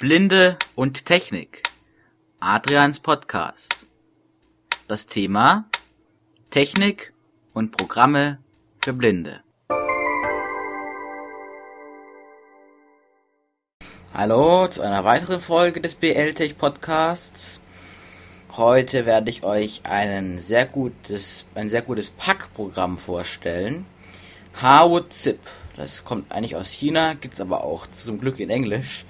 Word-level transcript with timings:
Blinde 0.00 0.56
und 0.76 1.06
Technik. 1.06 1.60
Adrians 2.38 3.00
Podcast. 3.00 3.88
Das 4.86 5.08
Thema 5.08 5.68
Technik 6.50 7.12
und 7.52 7.76
Programme 7.76 8.38
für 8.80 8.92
Blinde. 8.92 9.40
Hallo 14.14 14.68
zu 14.68 14.82
einer 14.82 15.02
weiteren 15.02 15.40
Folge 15.40 15.80
des 15.80 15.96
BL-Tech 15.96 16.56
Podcasts. 16.56 17.60
Heute 18.52 19.04
werde 19.04 19.30
ich 19.30 19.42
euch 19.42 19.80
einen 19.82 20.38
sehr 20.38 20.66
gutes, 20.66 21.44
ein 21.56 21.68
sehr 21.68 21.82
gutes 21.82 22.10
Packprogramm 22.10 22.98
vorstellen. 22.98 23.84
Harwood 24.62 25.12
Zip. 25.12 25.40
Das 25.76 26.04
kommt 26.04 26.30
eigentlich 26.30 26.54
aus 26.54 26.70
China, 26.70 27.14
gibt's 27.14 27.40
aber 27.40 27.64
auch 27.64 27.88
zum 27.88 28.20
Glück 28.20 28.38
in 28.38 28.50
Englisch. 28.50 29.04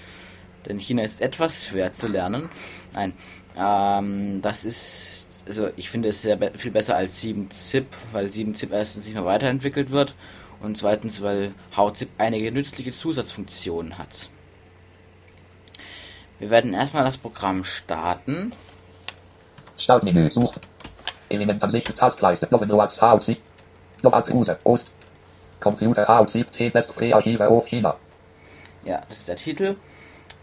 Denn 0.69 0.79
China 0.79 1.03
ist 1.03 1.21
etwas 1.23 1.67
schwer 1.67 1.93
zu 1.93 2.09
lernen. 2.09 2.51
Nein, 2.93 3.15
ähm, 3.59 4.43
das 4.43 4.65
ist, 4.65 5.27
also 5.47 5.71
ich 5.77 5.89
finde 5.89 6.11
es 6.11 6.23
sehr 6.23 6.37
be 6.37 6.53
viel 6.55 6.71
besser 6.71 6.97
als 6.97 7.23
7-Zip, 7.23 7.87
weil 8.13 8.27
7-Zip 8.27 8.71
erstens 8.73 9.07
nicht 9.07 9.15
mehr 9.15 9.25
weiterentwickelt 9.25 9.91
wird 9.91 10.15
und 10.61 10.77
zweitens, 10.77 11.23
weil 11.23 11.55
HowZip 11.77 12.11
einige 12.19 12.53
nützliche 12.53 12.93
Zusatzfunktionen 12.93 13.97
hat. 13.97 14.29
Wir 16.39 16.51
werden 16.51 16.75
erstmal 16.75 17.05
das 17.05 17.19
Programm 17.19 17.65
starten. 17.65 18.53
Startmenü, 19.77 20.31
Such. 20.31 20.55
Elementansicht, 21.31 21.97
Taskleiste, 21.97 22.47
Login, 22.51 22.69
Loax, 22.69 23.01
HZ. 23.01 23.37
Logout, 24.03 24.31
User, 24.33 24.59
Ost. 24.65 24.93
Computer, 25.61 26.07
HZ, 26.07 26.53
T-Test, 26.53 26.93
Archive, 27.13 27.51
O, 27.51 27.61
China. 27.63 27.97
Ja, 28.85 29.03
das 29.09 29.19
ist 29.19 29.29
der 29.29 29.37
Titel. 29.37 29.77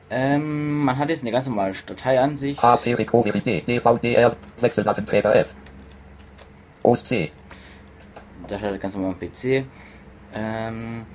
Ähm, 0.09 0.83
man 0.85 0.97
hat 0.97 1.09
jetzt 1.09 1.23
eine 1.23 1.31
ganz 1.31 1.47
normale 1.47 1.73
Dateiansicht. 1.85 2.61
HP 2.61 2.93
Recovery 2.93 3.41
D, 3.41 3.61
DVDR, 3.61 4.35
Wechseldatenträger 4.61 5.35
F. 5.35 5.47
Ost 6.83 7.07
C. 7.07 7.31
Da 8.47 8.59
startet 8.59 8.81
ganz 8.81 8.95
normal 8.95 9.13
am 9.13 9.19
PC. 9.19 9.65
Ähm, 10.35 11.05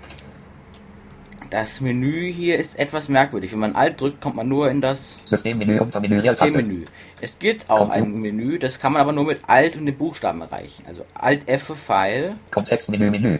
das 1.50 1.80
Menü 1.80 2.32
hier 2.32 2.58
ist 2.58 2.78
etwas 2.78 3.08
merkwürdig. 3.08 3.52
Wenn 3.52 3.60
man 3.60 3.74
Alt 3.76 4.00
drückt, 4.00 4.20
kommt 4.20 4.36
man 4.36 4.48
nur 4.48 4.70
in 4.70 4.80
das 4.80 5.20
Systemmenü. 5.26 5.78
Systemmenü. 6.18 6.84
Es 7.20 7.38
gibt 7.38 7.68
auch 7.70 7.90
ein 7.90 8.20
Menü, 8.20 8.58
das 8.58 8.78
kann 8.78 8.92
man 8.92 9.02
aber 9.02 9.12
nur 9.12 9.26
mit 9.26 9.40
Alt 9.46 9.76
und 9.76 9.86
den 9.86 9.96
Buchstaben 9.96 10.40
erreichen. 10.40 10.84
Also 10.86 11.04
Alt 11.14 11.48
F 11.48 11.64
für 11.64 11.74
File. 11.76 12.36
Kontextmenü, 12.52 13.10
Menü. 13.10 13.38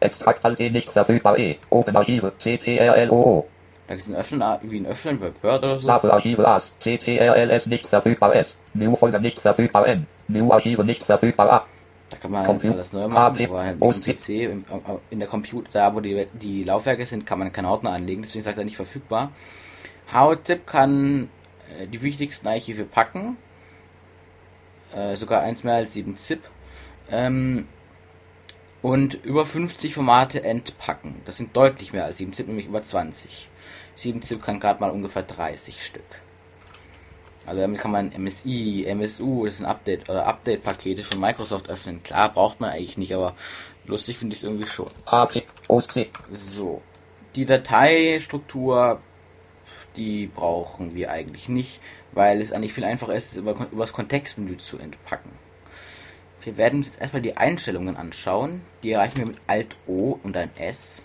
Extrakt 0.00 0.44
Alt 0.44 0.58
E 0.60 0.70
nicht 0.70 0.90
verfügbar 0.90 1.38
E. 1.38 1.58
Open 1.70 1.94
Archive, 1.94 2.32
CTRLOO. 2.38 3.46
Da 3.92 3.96
gibt 3.96 4.08
es 4.08 4.14
ein 4.14 4.18
Öffnen, 4.18 4.42
wie 4.62 4.80
ein 4.80 4.86
Öffnen 4.86 5.18
für 5.18 5.34
Word 5.42 5.62
oder 5.62 5.78
so. 5.78 5.86
Safe 5.86 6.10
Archive 6.10 6.48
AS, 6.48 6.72
CTRLS 6.80 7.66
nicht 7.66 7.86
verfügbar 7.86 8.34
S. 8.34 8.56
New 8.72 8.96
Folder 8.96 9.20
nicht 9.20 9.38
verfügbar 9.38 9.86
N. 9.86 10.06
New 10.28 10.50
Archive 10.50 10.82
nicht 10.82 11.04
verfügbar 11.04 11.52
A. 11.52 11.66
Da 12.08 12.16
kann 12.16 12.30
man 12.30 12.46
Computer. 12.46 12.76
alles 12.76 12.94
neu 12.94 13.06
machen, 13.08 13.44
aber 13.44 13.62
halt 13.62 13.76
im. 13.78 14.02
PC, 14.02 14.28
im, 14.30 14.64
in 15.10 15.18
der 15.18 15.28
Computer, 15.28 15.68
da 15.72 15.94
wo 15.94 16.00
die, 16.00 16.26
die 16.32 16.64
Laufwerke 16.64 17.04
sind, 17.04 17.26
kann 17.26 17.38
man 17.38 17.52
keinen 17.52 17.66
Ordner 17.66 17.92
anlegen, 17.92 18.22
deswegen 18.22 18.42
sagt 18.42 18.56
er 18.56 18.64
nicht 18.64 18.76
verfügbar. 18.76 19.30
HowZip 20.14 20.66
kann 20.66 21.28
äh, 21.78 21.86
die 21.86 22.00
wichtigsten 22.00 22.48
Archive 22.48 22.84
packen, 22.84 23.36
äh, 24.96 25.16
sogar 25.16 25.42
eins 25.42 25.64
mehr 25.64 25.74
als 25.74 25.92
7 25.92 26.16
Zip, 26.16 26.40
ähm, 27.10 27.66
und 28.82 29.14
über 29.24 29.46
50 29.46 29.94
Formate 29.94 30.42
entpacken. 30.42 31.22
Das 31.24 31.36
sind 31.36 31.56
deutlich 31.56 31.92
mehr 31.92 32.04
als 32.04 32.18
7 32.18 32.32
Zip, 32.32 32.48
nämlich 32.48 32.66
über 32.66 32.84
20. 32.84 33.48
7 33.94 34.20
Zip 34.22 34.42
kann 34.42 34.60
gerade 34.60 34.80
mal 34.80 34.90
ungefähr 34.90 35.22
30 35.22 35.82
Stück. 35.84 36.02
Also 37.46 37.60
damit 37.60 37.80
kann 37.80 37.90
man 37.90 38.12
MSI, 38.16 38.84
MSU, 38.88 39.46
das 39.46 39.56
sind 39.56 39.66
Update 39.66 40.08
oder 40.08 40.26
Update-Pakete 40.26 41.02
von 41.02 41.18
Microsoft 41.18 41.68
öffnen. 41.68 42.02
Klar, 42.02 42.32
braucht 42.32 42.60
man 42.60 42.70
eigentlich 42.70 42.98
nicht, 42.98 43.14
aber 43.14 43.34
lustig 43.84 44.18
finde 44.18 44.34
ich 44.34 44.40
es 44.40 44.44
irgendwie 44.44 44.66
schon. 44.66 44.88
C. 45.80 46.10
So. 46.30 46.82
Die 47.34 47.46
Dateistruktur, 47.46 49.00
die 49.96 50.26
brauchen 50.26 50.94
wir 50.94 51.10
eigentlich 51.10 51.48
nicht, 51.48 51.80
weil 52.12 52.40
es 52.40 52.52
eigentlich 52.52 52.74
viel 52.74 52.84
einfacher 52.84 53.14
ist, 53.14 53.36
über, 53.36 53.52
über 53.52 53.82
das 53.82 53.92
Kontextmenü 53.92 54.56
zu 54.58 54.78
entpacken. 54.78 55.30
Wir 56.44 56.56
werden 56.56 56.78
uns 56.80 56.88
jetzt 56.88 57.00
erstmal 57.00 57.22
die 57.22 57.36
Einstellungen 57.36 57.96
anschauen. 57.96 58.62
Die 58.82 58.92
erreichen 58.92 59.18
wir 59.18 59.26
mit 59.26 59.38
Alt 59.46 59.76
O 59.86 60.18
und 60.22 60.36
ein 60.36 60.50
S. 60.58 61.04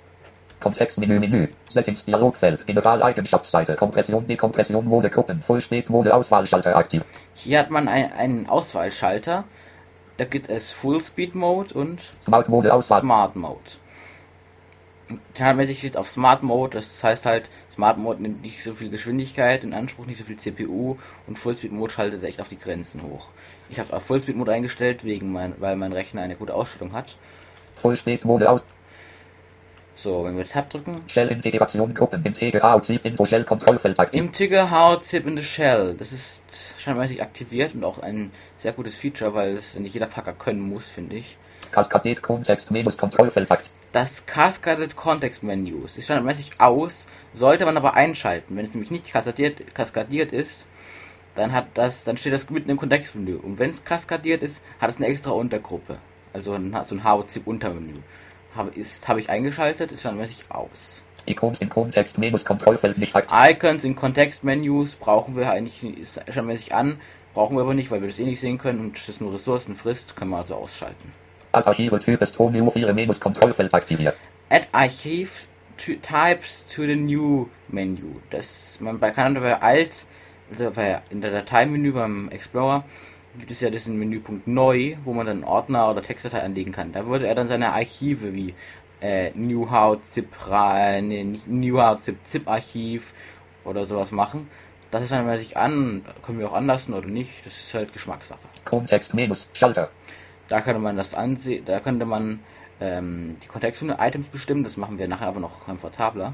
Kontextmenü, 0.60 1.20
Menü. 1.20 1.48
Settings, 1.72 2.04
Dialogfeld, 2.06 2.66
General-Eigenschaftsseite, 2.66 3.76
Kompression, 3.76 4.26
Dekompression, 4.26 4.86
Mode, 4.86 5.12
Gruppen, 5.12 5.44
Fullspeed-Mode, 5.46 6.14
Auswahlschalter 6.14 6.76
aktiv. 6.76 7.04
Hier 7.36 7.60
hat 7.60 7.70
man 7.70 7.88
ein, 7.88 8.12
einen 8.12 8.50
Auswahlschalter. 8.50 9.44
Da 10.18 10.26
gibt 10.26 10.50
es 10.50 10.72
Full 10.72 11.00
Speed 11.00 11.36
Mode 11.36 11.76
und 11.76 12.02
Smart-Mode, 12.26 12.74
Auswahl. 12.74 13.02
Mode. 15.10 15.22
Standardmäßig 15.34 15.78
steht 15.80 15.98
auf 15.98 16.08
Smart 16.08 16.44
Mode, 16.44 16.78
das 16.78 17.04
heißt 17.04 17.26
halt, 17.26 17.50
Smart 17.72 17.98
Mode 17.98 18.22
nimmt 18.22 18.42
nicht 18.42 18.64
so 18.64 18.74
viel 18.74 18.90
Geschwindigkeit 18.90 19.64
in 19.64 19.74
Anspruch, 19.74 20.06
nicht 20.06 20.18
so 20.18 20.24
viel 20.24 20.38
CPU 20.38 20.98
und 21.28 21.38
Full 21.38 21.56
Speed 21.56 21.72
Mode 21.72 21.94
schaltet 21.94 22.24
echt 22.24 22.42
auf 22.42 22.50
die 22.50 22.58
Grenzen 22.58 23.04
hoch. 23.04 23.30
Ich 23.70 23.80
habe 23.80 23.94
auf 23.94 24.04
Full 24.04 24.22
Speed 24.22 24.36
Mode 24.36 24.52
eingestellt, 24.52 25.04
wegen 25.04 25.32
mein, 25.32 25.56
weil 25.60 25.76
mein 25.76 25.94
Rechner 25.94 26.22
eine 26.22 26.36
gute 26.36 26.54
Ausstattung 26.54 26.94
hat. 26.94 27.18
Fullspeed-Mode, 27.82 28.50
aus. 28.50 28.62
So, 29.96 30.24
wenn 30.26 30.38
wir 30.38 30.46
Tab 30.46 30.70
drücken, 30.70 31.02
Shell-Integration, 31.08 31.96
Gruppen, 31.96 32.24
Integer, 32.24 32.64
Out, 32.72 32.86
Sieb, 32.86 33.04
Info, 33.04 33.26
Shell, 33.26 33.44
Kontrollfeld 33.46 34.00
aktiv. 34.00 34.22
Integer 34.22 34.70
How 34.70 35.00
Zip 35.00 35.26
in 35.26 35.36
the 35.36 35.44
Shell. 35.44 35.96
Das 35.98 36.14
ist 36.14 36.44
standardmäßig 36.78 37.24
aktiviert 37.24 37.74
und 37.74 37.84
auch 37.84 37.98
ein 38.00 38.32
sehr 38.58 38.74
gutes 38.74 38.94
Feature, 38.94 39.34
weil 39.34 39.54
es 39.54 39.78
nicht 39.80 39.96
jeder 39.96 40.06
Packer 40.06 40.34
können 40.34 40.62
muss, 40.62 40.88
finde 40.88 41.16
ich. 41.16 41.38
Kaskadiert, 41.72 42.22
Kontext, 42.22 42.70
Menus, 42.70 42.96
Kontrollfeld 42.96 43.50
aktiv. 43.50 43.72
Das 43.94 44.26
Cascaded 44.26 44.98
Context 44.98 45.44
Menu 45.44 45.86
ist 45.86 46.04
standardmäßig 46.04 46.60
aus, 46.60 47.08
sollte 47.34 47.66
man 47.66 47.78
aber 47.78 47.94
einschalten. 47.94 48.58
Wenn 48.58 48.66
es 48.66 48.74
nämlich 48.74 48.92
nicht 48.92 49.12
kaskadiert, 49.12 49.74
kaskadiert 49.74 50.34
ist, 50.34 50.68
dann 51.36 51.54
hat 51.54 51.68
das, 51.76 52.04
dann 52.04 52.18
steht 52.18 52.34
das 52.34 52.50
mitten 52.50 52.70
im 52.70 52.78
Kontextmenü. 52.78 53.38
Und 53.38 53.60
wenn 53.60 53.70
es 53.70 53.86
kaskadiert 53.86 54.44
ist, 54.44 54.62
hat 54.82 54.90
es 54.90 54.98
eine 54.98 55.08
extra 55.08 55.32
Untergruppe. 55.32 56.00
Also 56.34 56.54
ein, 56.54 56.76
so 56.84 56.96
ein 56.96 57.04
HOZIP 57.04 57.48
Untermenü. 57.48 58.00
Habe 58.56 58.72
habe 59.08 59.20
ich 59.20 59.30
eingeschaltet, 59.30 59.92
ist 59.92 60.02
standardmäßig 60.02 60.52
aus. 60.52 61.04
Icons 61.26 61.60
im 61.62 61.70
Kontext, 61.70 62.18
Menus, 62.18 62.44
Kontrollfeld 62.44 62.98
nicht 62.98 63.16
aktiv. 63.16 63.32
Icons 63.32 63.84
in 63.84 63.96
Kontextmenüs 63.96 64.96
brauchen 64.96 65.36
wir 65.38 65.50
eigentlich, 65.50 65.84
ist 65.98 66.22
standardmäßig 66.24 66.74
an, 66.74 67.00
brauchen 67.34 67.56
wir 67.56 67.62
aber 67.62 67.74
nicht, 67.74 67.92
weil 67.92 68.02
wir 68.02 68.08
das 68.08 68.20
eh 68.20 68.26
nicht 68.26 68.40
sehen 68.40 68.58
können 68.58 68.80
und 68.80 69.08
das 69.08 69.22
nur 69.22 69.34
Ressourcen 69.34 69.76
frisst, 69.76 70.16
können 70.16 70.32
wir 70.32 70.38
also 70.38 70.56
ausschalten. 70.56 71.12
Archive, 71.66 72.00
Typ 72.00 72.22
ist 72.22 72.38
Home, 72.38 72.58
New 72.58 72.70
4, 72.70 72.94
Menus, 72.94 73.20
Kontrollfeld 73.20 73.74
aktiviert. 73.74 74.16
Add 74.50 74.68
Archive 74.72 75.48
to 75.78 75.94
Types 76.02 76.66
to 76.68 76.84
the 76.84 76.96
New 76.96 77.48
Menu. 77.70 78.20
Das 78.30 78.80
man 78.82 79.00
bei 79.00 79.12
kann 79.12 79.34
bei 79.36 79.62
Alt, 79.62 80.06
also 80.52 80.72
bei 80.72 81.02
in 81.10 81.22
der 81.22 81.32
Dateimenü 81.32 81.92
beim 81.94 82.30
Explorer 82.30 82.84
gibt 83.38 83.52
es 83.52 83.62
ja 83.62 83.70
diesen 83.70 84.00
Menüpunkt 84.00 84.48
Neu, 84.48 84.96
wo 85.04 85.14
man 85.14 85.28
dann 85.28 85.44
Ordner 85.44 85.92
oder 85.92 86.02
Textdatei 86.02 86.42
anlegen 86.42 86.72
kann. 86.72 86.92
Da 86.92 87.06
würde 87.06 87.28
er 87.28 87.36
dann 87.36 87.48
seine 87.48 87.72
Archive 87.74 88.34
wie 88.34 88.56
äh, 89.00 89.30
New 89.36 89.70
How 89.70 90.02
Zip, 90.02 90.28
Ra- 90.50 91.00
nee, 91.02 91.24
nicht 91.24 91.48
New 91.48 91.80
How 91.80 92.00
Zip 92.00 92.18
Zip 92.24 92.48
Archiv 92.50 93.14
oder 93.64 93.86
sowas 93.86 94.12
machen. 94.12 94.50
Das 94.90 95.04
ist 95.04 95.12
dann 95.12 95.26
mal 95.26 95.38
sich 95.38 95.58
an, 95.58 96.04
können 96.26 96.40
wir 96.40 96.48
auch 96.50 96.54
anlassen 96.54 96.94
oder 96.94 97.08
nicht. 97.08 97.46
Das 97.46 97.56
ist 97.56 97.74
halt 97.74 97.92
Geschmackssache. 97.94 98.40
Kontext, 98.66 99.14
Menus, 99.14 99.50
Schalter. 99.54 99.90
Da 100.48 100.62
könnte 100.62 100.80
man 100.80 100.96
das 100.98 101.14
ansehen, 101.14 101.64
da 101.66 101.80
könnte 101.80 102.06
man 102.06 102.40
ähm, 102.80 103.38
die 103.44 103.48
Kontextmenü-Items 103.48 104.30
bestimmen, 104.30 104.64
das 104.64 104.78
machen 104.78 104.98
wir 105.00 105.08
nachher 105.08 105.28
aber 105.28 105.40
noch 105.40 105.62
komfortabler. 105.66 106.34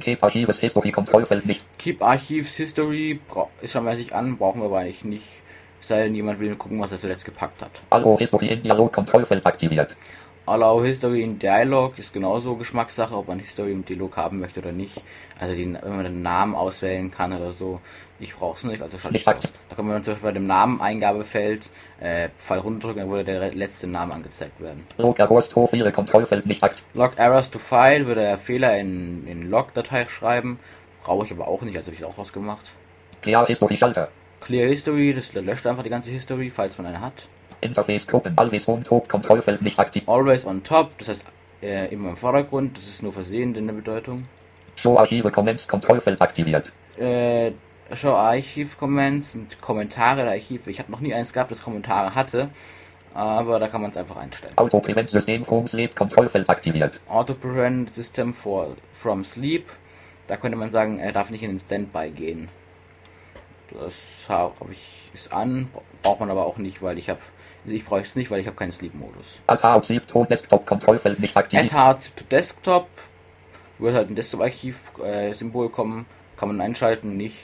Keep, 0.00 0.22
Archives, 0.22 0.58
History, 0.60 0.92
Kontrollfeld 0.92 1.44
nicht. 1.46 1.62
Keep 1.78 2.02
Archives 2.02 2.56
History 2.56 3.20
bra- 3.28 3.48
ist 3.60 3.72
schon 3.72 3.84
mäßig 3.84 4.14
an, 4.14 4.36
brauchen 4.38 4.60
wir 4.60 4.66
aber 4.66 4.78
eigentlich 4.78 5.04
nicht. 5.04 5.42
Es 5.80 5.88
sei 5.88 6.04
denn, 6.04 6.14
jemand 6.14 6.38
will 6.38 6.54
gucken, 6.54 6.78
was 6.80 6.92
er 6.92 6.98
zuletzt 6.98 7.24
gepackt 7.24 7.60
hat. 7.60 7.70
Allo, 7.90 8.16
History 8.18 8.48
in 8.48 8.62
Dialog, 8.62 8.92
Kontrollfeld 8.92 9.44
aktiviert. 9.44 9.96
Allow 10.44 10.82
History 10.82 11.22
in 11.22 11.38
Dialog 11.38 11.98
ist 11.98 12.12
genauso 12.12 12.56
Geschmackssache, 12.56 13.16
ob 13.16 13.28
man 13.28 13.38
History 13.38 13.70
im 13.70 13.84
Dialog 13.84 14.16
haben 14.16 14.40
möchte 14.40 14.58
oder 14.58 14.72
nicht. 14.72 15.04
Also 15.38 15.54
die, 15.54 15.72
wenn 15.72 15.96
man 15.96 16.04
den 16.04 16.22
Namen 16.22 16.56
auswählen 16.56 17.12
kann 17.12 17.32
oder 17.32 17.52
so. 17.52 17.80
Ich 18.18 18.34
brauche 18.34 18.56
es 18.56 18.64
nicht, 18.64 18.82
also 18.82 18.98
schalte 18.98 19.18
ich 19.18 19.28
aus. 19.28 19.40
Da 19.68 19.76
kann 19.76 19.86
man 19.86 20.02
zum 20.02 20.14
Beispiel 20.14 20.30
bei 20.30 20.34
dem 20.34 20.44
Namen 20.44 20.80
Eingabefeld 20.80 21.70
äh, 22.00 22.28
Pfeil 22.36 22.58
runterdrücken, 22.58 23.02
dann 23.02 23.10
würde 23.10 23.24
der 23.24 23.52
letzte 23.52 23.86
Name 23.86 24.14
angezeigt 24.14 24.60
werden. 24.60 24.84
Log, 24.96 25.20
Agost, 25.20 25.54
Hof, 25.54 25.70
4, 25.70 25.92
Kontrollfeld 25.92 26.44
nicht 26.44 26.62
aktiv. 26.62 26.84
Log 26.94 27.12
Errors 27.18 27.50
to 27.50 27.60
File 27.60 28.06
würde 28.06 28.22
er 28.22 28.36
Fehler 28.36 28.76
in, 28.78 29.26
in 29.28 29.48
Log-Datei 29.48 30.06
schreiben. 30.06 30.58
Brauche 31.04 31.24
ich 31.24 31.32
aber 31.32 31.46
auch 31.46 31.62
nicht, 31.62 31.76
also 31.76 31.86
habe 31.86 31.96
ich 31.96 32.04
auch 32.04 32.18
rausgemacht. 32.18 32.66
Clear, 33.22 33.46
History, 33.46 33.76
Schalter. 33.76 34.08
Clear 34.40 34.68
History, 34.68 35.12
das 35.12 35.32
löscht 35.34 35.68
einfach 35.68 35.84
die 35.84 35.90
ganze 35.90 36.10
History, 36.10 36.50
falls 36.50 36.78
man 36.78 36.88
eine 36.88 37.00
hat. 37.00 37.28
Interface, 37.62 38.06
Gruppen, 38.06 38.36
Always 38.36 38.66
Home, 38.66 38.82
Top, 38.82 39.08
Kontrollfeld 39.08 39.62
nicht 39.62 39.78
aktiv. 39.78 40.02
Always 40.06 40.46
on 40.46 40.62
top, 40.62 40.98
das 40.98 41.08
heißt 41.08 41.26
äh, 41.62 41.92
immer 41.92 42.10
im 42.10 42.16
Vordergrund, 42.16 42.76
das 42.76 42.84
ist 42.84 43.02
nur 43.02 43.12
versehend 43.12 43.56
in 43.56 43.66
der 43.66 43.74
Bedeutung. 43.74 44.24
Show 44.76 44.98
Archive 44.98 45.30
Comments 45.30 45.66
Kontrollfeld 45.68 46.20
aktiviert. 46.20 46.70
Äh, 46.98 47.52
Show 47.94 48.14
Archiv-Comments 48.14 49.34
und 49.34 49.60
Kommentare 49.60 50.22
der 50.22 50.32
Archive. 50.32 50.70
Ich 50.70 50.78
habe 50.78 50.90
noch 50.90 51.00
nie 51.00 51.14
eins 51.14 51.32
gehabt, 51.32 51.50
das 51.50 51.62
Kommentare 51.62 52.14
hatte. 52.14 52.48
Aber 53.14 53.58
da 53.58 53.68
kann 53.68 53.82
man 53.82 53.90
es 53.90 53.96
einfach 53.96 54.16
einstellen. 54.16 54.56
Auto 54.56 54.80
Prevent 54.80 55.10
System 55.10 55.46
Home 55.48 55.68
Sleep 55.68 55.94
Kontrollfeld 55.94 56.48
aktiviert. 56.48 56.98
Auto 57.08 57.34
Prevent 57.34 57.90
System 57.90 58.32
for, 58.32 58.76
from 58.90 59.24
Sleep. 59.24 59.66
Da 60.26 60.36
könnte 60.38 60.56
man 60.56 60.70
sagen, 60.70 60.98
er 60.98 61.12
darf 61.12 61.30
nicht 61.30 61.42
in 61.42 61.50
den 61.50 61.58
Standby 61.58 62.10
gehen. 62.10 62.48
Das 63.78 64.26
habe 64.28 64.54
ich 64.70 65.10
ist 65.12 65.32
an, 65.32 65.68
braucht 66.02 66.20
man 66.20 66.30
aber 66.30 66.46
auch 66.46 66.56
nicht, 66.56 66.82
weil 66.82 66.96
ich 66.96 67.10
habe 67.10 67.20
ich 67.64 67.84
brauche 67.84 68.00
es 68.00 68.16
nicht, 68.16 68.30
weil 68.30 68.40
ich 68.40 68.46
habe 68.46 68.56
keinen 68.56 68.72
Sleep-Modus. 68.72 69.40
Sleep 69.84 70.06
to 70.06 70.24
Desktop 70.24 70.66
Kontrollfeld 70.66 71.20
nicht 71.20 71.36
aktiviert. 71.36 71.74
Add 71.74 71.98
to 72.16 72.24
Desktop 72.30 72.88
wird 73.78 73.94
halt 73.94 74.10
ein 74.10 74.14
Desktop-Archiv-Symbol 74.14 75.68
kommen, 75.70 76.06
kann 76.36 76.48
man 76.48 76.60
einschalten, 76.60 77.16
nicht 77.16 77.38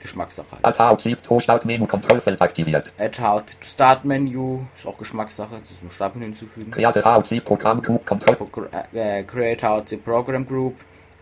Geschmackssache. 0.00 0.56
Halt. 0.62 1.00
Sleep 1.00 1.22
to 1.22 1.40
Start 1.40 1.64
Menü 1.64 1.86
Kontrollfeld 1.86 2.40
aktiviert. 2.40 2.92
Add 2.98 3.16
to 3.16 3.42
Start 3.62 4.04
Menu 4.04 4.66
ist 4.76 4.86
auch 4.86 4.98
Geschmackssache, 4.98 5.56
das 5.58 5.70
ist 5.70 5.82
im 5.82 5.90
Startmenü 5.90 6.26
hinzufügen. 6.26 6.70
Create 6.70 7.26
Sleep 7.26 7.44
Programm 7.44 7.82
Group 7.82 8.06
Kontroll. 8.06 8.68
Äh, 8.92 9.24
create 9.24 9.62
HOC 9.62 10.04
Program 10.04 10.46
Group 10.46 10.76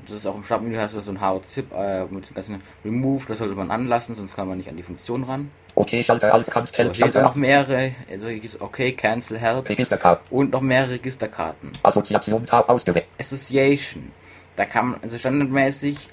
das 0.04 0.16
ist 0.16 0.26
auch 0.26 0.34
im 0.34 0.44
Startmenü 0.44 0.76
hast 0.76 0.94
du 0.94 1.00
so 1.00 1.12
ein 1.12 1.20
HOZIP 1.20 1.72
äh, 1.72 2.04
mit 2.06 2.28
dem 2.28 2.34
ganzen 2.34 2.62
Remove, 2.84 3.25
das 3.28 3.38
sollte 3.38 3.54
man 3.54 3.70
anlassen, 3.70 4.14
sonst 4.14 4.34
kann 4.34 4.49
man 4.49 4.58
nicht 4.58 4.69
an 4.69 4.76
die 4.76 4.82
Funktion 4.82 5.25
ran. 5.25 5.50
Okay, 5.75 6.05
Schalter, 6.05 6.33
Alt, 6.35 6.51
Cancel, 6.51 6.89
so, 6.89 6.93
hier 6.93 7.11
sind 7.11 7.23
noch 7.23 7.35
mehrere, 7.35 7.93
also 8.11 8.29
hier 8.29 8.45
ist 8.45 8.61
okay, 8.61 8.93
Cancel, 8.93 9.39
Help 9.39 9.69
Registerkarten. 9.69 10.27
und 10.31 10.53
noch 10.53 10.61
mehrere 10.61 10.93
Registerkarten. 10.93 11.73
Assoziation, 11.83 12.45
Tab 12.47 12.69
ausgewählt. 12.69 13.07
Association, 13.19 14.13
da 14.57 14.67
kann 14.67 14.91
man, 14.91 15.01
also 15.03 15.17
standardmäßig 15.17 16.09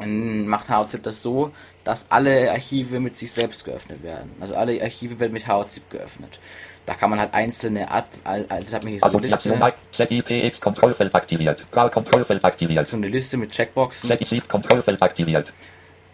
macht 0.00 0.70
HOZIP 0.70 1.02
das 1.02 1.22
so, 1.22 1.50
dass 1.82 2.10
alle 2.10 2.50
Archive 2.52 3.00
mit 3.00 3.16
sich 3.16 3.32
selbst 3.32 3.64
geöffnet 3.64 4.02
werden. 4.02 4.30
Also 4.40 4.54
alle 4.54 4.80
Archive 4.80 5.18
werden 5.18 5.32
mit 5.32 5.48
HOZIP 5.48 5.90
geöffnet. 5.90 6.38
Da 6.86 6.94
kann 6.94 7.10
man 7.10 7.18
halt 7.18 7.34
einzelne 7.34 7.90
Ad, 7.90 8.06
also 8.24 8.72
hat 8.74 8.84
man 8.84 8.92
hier 8.92 9.00
so 9.00 9.06
eine 9.06 9.18
Liste. 9.26 9.74
ZIPX 9.92 10.60
Kontrollfeld 10.60 11.14
aktiviert. 11.14 11.64
Kontrollfeld 11.72 12.44
aktiviert. 12.44 12.86
So 12.86 12.96
eine 12.96 13.08
Liste 13.08 13.36
mit 13.36 13.50
Checkboxen. 13.50 14.08
ZIP 14.08 14.48
Kontrollfeld 14.48 15.02
aktiviert 15.02 15.52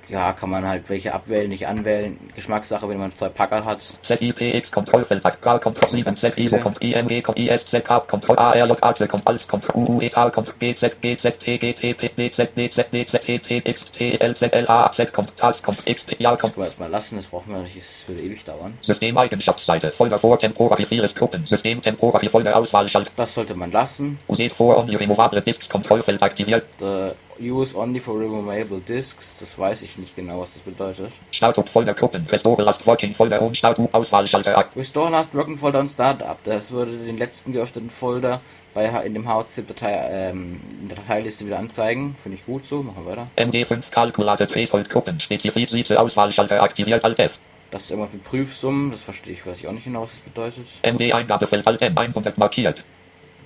ja, 0.08 0.32
kann 0.32 0.50
man 0.50 0.66
halt 0.66 0.88
welche 0.88 1.14
abwählen, 1.14 1.48
nicht 1.48 1.66
anwählen. 1.66 2.18
Geschmackssache, 2.34 2.88
wenn 2.88 2.98
man 2.98 3.12
zwei 3.12 3.28
Packer 3.28 3.64
hat. 3.64 3.80
ZIPX 4.02 4.70
Kontrollfeld, 4.70 5.22
Gal 5.40 5.60
Kontroll 5.60 5.90
7, 5.90 6.16
Z 6.16 6.38
ISO 6.38 6.58
kommt 6.58 6.80
IMG 6.82 7.22
kommt 7.22 7.38
ISZ 7.38 7.84
K 7.84 8.00
Kontroll 8.00 8.38
AR 8.38 8.56
J 8.56 8.82
AC 8.82 9.08
kommt 9.08 9.26
alles 9.26 9.46
kommt 9.48 9.74
UU 9.74 10.00
Etal 10.00 10.30
kommt 10.30 10.52
GZ 10.60 11.00
GZ 11.00 11.38
T 11.38 11.58
GT 11.58 11.96
P 11.98 12.08
BZ 12.08 12.54
BZ 12.54 12.90
BZ 12.90 13.20
T 13.20 13.38
T 13.38 13.62
X 13.64 13.92
T 13.92 14.16
L 14.18 14.34
Z 14.34 14.52
L 14.52 14.64
A 14.68 14.90
Z 14.92 15.12
kommt 15.12 15.36
TAS 15.36 15.62
kommt 15.62 15.84
XP 15.86 16.16
ja 16.18 16.36
kommt. 16.36 16.56
Das 16.56 16.64
erstmal 16.64 16.90
lassen, 16.90 17.16
das 17.16 17.26
brauchen 17.26 17.52
wir 17.52 17.60
nicht, 17.60 17.76
das 17.76 18.04
würde 18.08 18.22
ewig 18.22 18.44
dauern. 18.44 18.76
Systemeigenschaftsseite, 18.82 19.92
Folder 19.92 20.18
vor 20.18 20.38
Temporary 20.38 20.86
Virus 20.90 21.14
Gruppen, 21.14 21.46
System 21.46 21.82
Temporary 21.82 22.28
Folder 22.28 22.56
Auswahl 22.56 22.88
Schalt. 22.88 23.10
Das 23.16 23.34
sollte 23.34 23.54
man 23.54 23.70
lassen. 23.70 24.18
Uset 24.28 24.52
vor 24.52 24.76
Only 24.78 24.96
Removable 24.96 25.42
Disks 25.42 25.68
Kontrollfeld 25.68 26.22
aktiviert. 26.22 26.66
The 26.78 27.12
Use 27.40 27.76
only 27.76 28.00
for 28.00 28.18
removable 28.18 28.80
disks, 28.80 29.38
das 29.38 29.58
weiß 29.58 29.82
ich 29.82 29.98
nicht 29.98 30.16
genau, 30.16 30.40
was 30.40 30.54
das 30.54 30.62
bedeutet. 30.62 31.12
Startup 31.32 31.68
Folder 31.68 31.94
Gruppen, 31.94 32.26
Restore 32.26 32.62
Last 32.62 32.86
Working 32.86 33.14
Folder 33.14 33.42
und 33.42 33.56
Startup 33.56 33.92
Auswahlschalter 33.94 34.56
ab. 34.56 34.70
Restore 34.76 35.10
Last 35.10 35.34
Working 35.34 35.56
Folder 35.56 35.80
und 35.80 35.88
Startup, 35.88 36.38
das 36.44 36.70
würde 36.72 36.96
den 36.96 37.18
letzten 37.18 37.52
geöffneten 37.52 37.90
Folder 37.90 38.40
bei 38.74 38.86
in 39.04 39.14
dem 39.14 39.28
HZIP-Datei 39.28 40.08
ähm, 40.10 40.60
in 40.80 40.88
der 40.88 40.96
Dateiliste 40.96 41.46
wieder 41.46 41.58
anzeigen. 41.58 42.14
Finde 42.16 42.38
ich 42.38 42.46
gut 42.46 42.66
so, 42.66 42.82
machen 42.82 43.04
wir 43.04 43.12
weiter. 43.12 43.28
MD5 43.36 43.82
Calculated 43.90 44.50
Threshold 44.50 44.90
Gruppen, 44.90 45.20
Spezifizierte 45.20 45.98
Auswahlschalter 45.98 46.62
aktiviert 46.62 47.04
Alt 47.04 47.18
F. 47.18 47.32
Das 47.70 47.84
ist 47.84 47.90
immer 47.90 48.08
mit 48.12 48.22
Prüfsummen, 48.22 48.90
das 48.90 49.02
verstehe 49.02 49.32
ich, 49.32 49.44
weiß 49.46 49.60
ich 49.60 49.66
auch 49.66 49.72
nicht 49.72 49.84
genau, 49.84 50.02
was 50.02 50.16
das 50.16 50.20
bedeutet. 50.20 50.66
MD 50.82 51.12
Eingabefeld 51.12 51.66
Alt 51.66 51.82
M 51.82 51.96
100 51.96 52.38
markiert. 52.38 52.84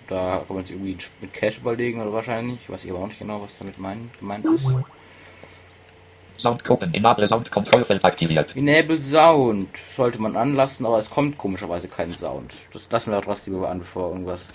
Da 0.09 0.43
kann 0.47 0.57
man 0.57 0.65
sich 0.65 0.75
irgendwie 0.75 0.97
mit 1.21 1.33
Cache 1.33 1.61
überlegen 1.61 2.01
oder 2.01 2.13
wahrscheinlich. 2.13 2.69
Weiß 2.71 2.85
ich 2.85 2.91
aber 2.91 3.01
auch 3.01 3.07
nicht 3.07 3.19
genau, 3.19 3.43
was 3.43 3.59
damit 3.59 3.79
mein, 3.79 4.11
gemeint 4.19 4.45
ist. 4.47 4.67
Soundgruppen, 6.39 6.95
Enable 6.95 7.27
Sound 7.27 7.51
Kontrollfeld 7.51 8.05
aktiviert. 8.05 8.55
Enable 8.57 8.99
Sound 8.99 9.77
sollte 9.77 10.21
man 10.21 10.37
anlassen, 10.37 10.87
aber 10.87 10.99
es 10.99 11.11
kommt 11.11 11.37
komischerweise 11.37 11.89
kein 11.89 12.15
Sound. 12.15 12.55
Das 12.73 12.89
lassen 12.91 13.11
wir 13.11 13.21
trotzdem 13.21 13.63
an, 13.65 13.81
bevor 13.81 14.11
irgendwas 14.11 14.51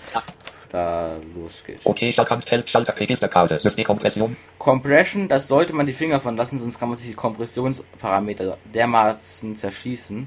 da 0.72 1.16
losgeht. 1.36 1.80
Okay, 1.84 2.12
Schaltkampf, 2.12 2.46
Help, 2.46 2.68
Schalter, 2.68 2.98
Registerkarte, 2.98 3.60
Systemkompression. 3.60 4.36
Compression, 4.58 5.28
das 5.28 5.46
sollte 5.46 5.72
man 5.72 5.86
die 5.86 5.92
Finger 5.92 6.18
von 6.20 6.36
lassen, 6.36 6.58
sonst 6.58 6.80
kann 6.80 6.88
man 6.88 6.98
sich 6.98 7.08
die 7.08 7.14
Kompressionsparameter 7.14 8.58
dermaßen 8.74 9.54
zerschießen. 9.56 10.26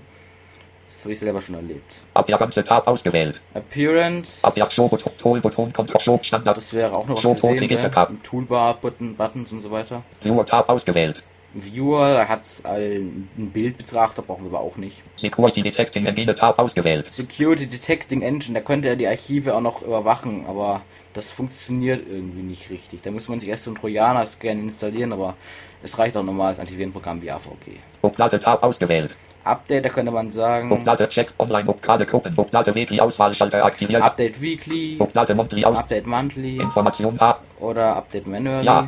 Das 0.97 1.03
habe 1.03 1.13
ich 1.13 1.19
selber 1.19 1.41
schon 1.41 1.53
erlebt. 1.53 2.01
Tab 2.15 2.87
ausgewählt. 2.87 3.39
Appearance. 3.53 4.39
Das 4.41 6.73
wäre 6.73 6.91
auch 6.91 7.05
noch 7.05 7.23
was 7.23 7.39
zu 7.39 7.47
sehen, 7.47 7.67
ne? 7.67 8.17
Toolbar-Button, 8.23 9.15
Buttons 9.15 9.51
und 9.51 9.61
so 9.61 9.69
weiter. 9.69 10.01
Viewer-Tab 10.23 10.67
ausgewählt. 10.69 11.21
Viewer, 11.53 12.15
da 12.15 12.27
hat 12.27 12.41
es 12.41 12.65
ein 12.65 13.29
Bildbetrachter, 13.35 14.23
brauchen 14.23 14.45
wir 14.45 14.57
aber 14.57 14.61
auch 14.61 14.77
nicht. 14.77 15.03
Security 15.17 15.61
Detecting 15.61 16.07
Engine 16.07 16.33
Tab 16.33 16.57
ausgewählt. 16.57 17.13
Security 17.13 17.67
Detecting 17.67 18.23
Engine, 18.23 18.55
da 18.55 18.65
könnte 18.65 18.87
er 18.87 18.95
die 18.95 19.07
Archive 19.07 19.53
auch 19.53 19.61
noch 19.61 19.83
überwachen, 19.83 20.47
aber 20.47 20.81
das 21.13 21.29
funktioniert 21.29 22.07
irgendwie 22.09 22.41
nicht 22.41 22.71
richtig. 22.71 23.03
Da 23.03 23.11
muss 23.11 23.29
man 23.29 23.39
sich 23.39 23.49
erst 23.49 23.65
so 23.65 23.69
einen 23.69 23.77
Trojaner-Scan 23.77 24.63
installieren, 24.63 25.13
aber 25.13 25.35
es 25.83 25.99
reicht 25.99 26.17
auch 26.17 26.23
normales 26.23 26.59
Antivirenprogramm 26.59 27.21
wie 27.21 27.29
AVG. 27.29 27.77
Blockade 28.01 28.39
Tab 28.39 28.63
ausgewählt. 28.63 29.13
Update, 29.47 29.85
da 29.85 29.89
könnte 29.89 30.11
man 30.11 30.31
sagen. 30.31 30.69
Blockade 30.69 31.07
Check 31.07 31.33
Online 31.37 31.63
Blockade 31.63 32.05
Gruppen 32.05 32.33
Blockade 32.33 32.75
Weekly 32.75 32.99
Auswahlschalter 32.99 33.63
aktiviert. 33.63 34.01
Update 34.01 34.41
Weekly. 34.41 34.95
Blockade 34.97 35.35
Monthly 35.35 35.65
aus. 35.65 35.77
Update 35.77 36.05
Monthly. 36.05 36.57
Information 36.57 37.19
A. 37.19 37.37
Oder 37.59 37.95
Update 37.95 38.27
Manually. 38.27 38.65
Ja. 38.65 38.87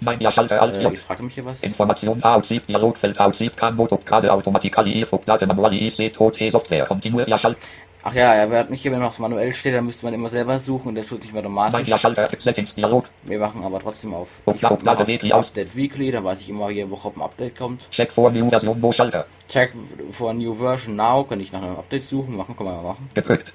Mein 0.00 0.20
ja 0.20 0.30
Schalter 0.30 0.62
Alt 0.62 0.74
äh, 0.74 0.92
Ich 0.92 1.00
fragte 1.00 1.24
mich 1.24 1.34
hier 1.34 1.44
was. 1.44 1.62
Information 1.62 2.22
A 2.22 2.40
7 2.42 2.66
Dialogfeld 2.68 3.18
A 3.20 3.32
7 3.32 3.56
kann 3.56 3.76
Blockade 3.76 4.32
automatically 4.32 5.04
Blockade 5.04 5.46
manually 5.46 5.88
IC 5.88 6.12
Tote 6.12 6.50
Software 6.50 6.86
Continue 6.86 7.28
ja 7.28 7.38
Schalter. 7.38 7.58
Ach 8.02 8.14
ja, 8.14 8.32
er 8.32 8.50
wird 8.50 8.70
nicht 8.70 8.82
hier, 8.82 8.92
wenn 8.92 9.00
noch 9.00 9.08
was 9.08 9.18
manuell 9.18 9.52
steht, 9.52 9.74
dann 9.74 9.84
müsste 9.84 10.06
man 10.06 10.14
immer 10.14 10.28
selber 10.28 10.58
suchen 10.58 10.88
und 10.88 10.94
der 10.94 11.04
tut 11.04 11.22
sich 11.22 11.34
automatisch. 11.34 11.88
Wir 11.88 13.38
machen 13.38 13.64
aber 13.64 13.80
trotzdem 13.80 14.14
auf, 14.14 14.40
auf 14.46 14.62
Update 14.62 15.76
Weekly, 15.76 16.12
dann 16.12 16.24
weiß 16.24 16.40
ich 16.40 16.50
immer 16.50 16.70
jede 16.70 16.88
Woche, 16.90 17.08
ob 17.08 17.16
ein 17.16 17.22
Update 17.22 17.58
kommt. 17.58 17.90
Check 17.90 18.12
for 18.12 18.30
New 18.30 18.48
Version, 18.48 18.80
wo 18.80 18.92
Schalter. 18.92 19.26
Check 19.48 19.74
for 20.10 20.32
New 20.32 20.54
Version 20.54 20.94
Now, 20.94 21.24
kann 21.24 21.40
ich 21.40 21.52
nach 21.52 21.62
einem 21.62 21.76
Update 21.76 22.04
suchen, 22.04 22.36
machen, 22.36 22.56
können 22.56 22.70
wir 22.70 22.76
mal 22.76 22.82
machen. 22.82 23.10
Gedrückt. 23.14 23.52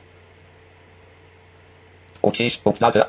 Okay, 2.22 2.52
Blockade. 2.64 3.08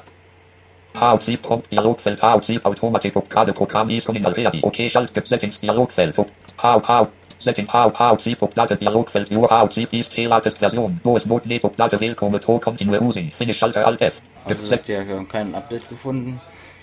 H7 0.95 1.43
Prompt 1.43 1.73
Dialogfeld 1.73 2.23
H7 2.23 2.65
Automatik 2.65 3.13
Blockade 3.13 3.53
Programm 3.53 3.91
ist 3.91 4.09
ready. 4.09 4.61
Okay, 4.63 4.89
Schalt 4.89 5.11
Settings 5.27 5.59
Dialogfeld. 5.61 6.17
H 6.59 7.09
Setting 7.45 7.69
How 7.69 7.93
How 7.93 8.17
C 8.17 8.35
Platte 8.35 8.75
Dialogfeld 8.75 9.29
Viewer 9.29 9.51
How 9.51 9.69
C 9.69 9.87
ist 9.91 10.17
latest 10.17 10.59
Version. 10.59 10.99
Wo 11.05 11.19
es 11.19 11.27
Not 11.27 11.45
Neto 11.45 11.69
Platte 11.69 12.01
Willkommen 12.01 12.41
to 12.41 12.59
Continue 12.59 12.99
Using. 12.99 13.33
Finish 13.37 13.59
Schalter 13.59 13.87
Alt 13.87 14.01
F. 14.01 14.15
Also 14.47 14.65
sagt 14.65 14.89
ja, 14.89 15.07
wir 15.07 15.17
haben 15.17 15.29
kein 15.29 15.55
Update 15.55 15.87
gefunden. 15.87 16.41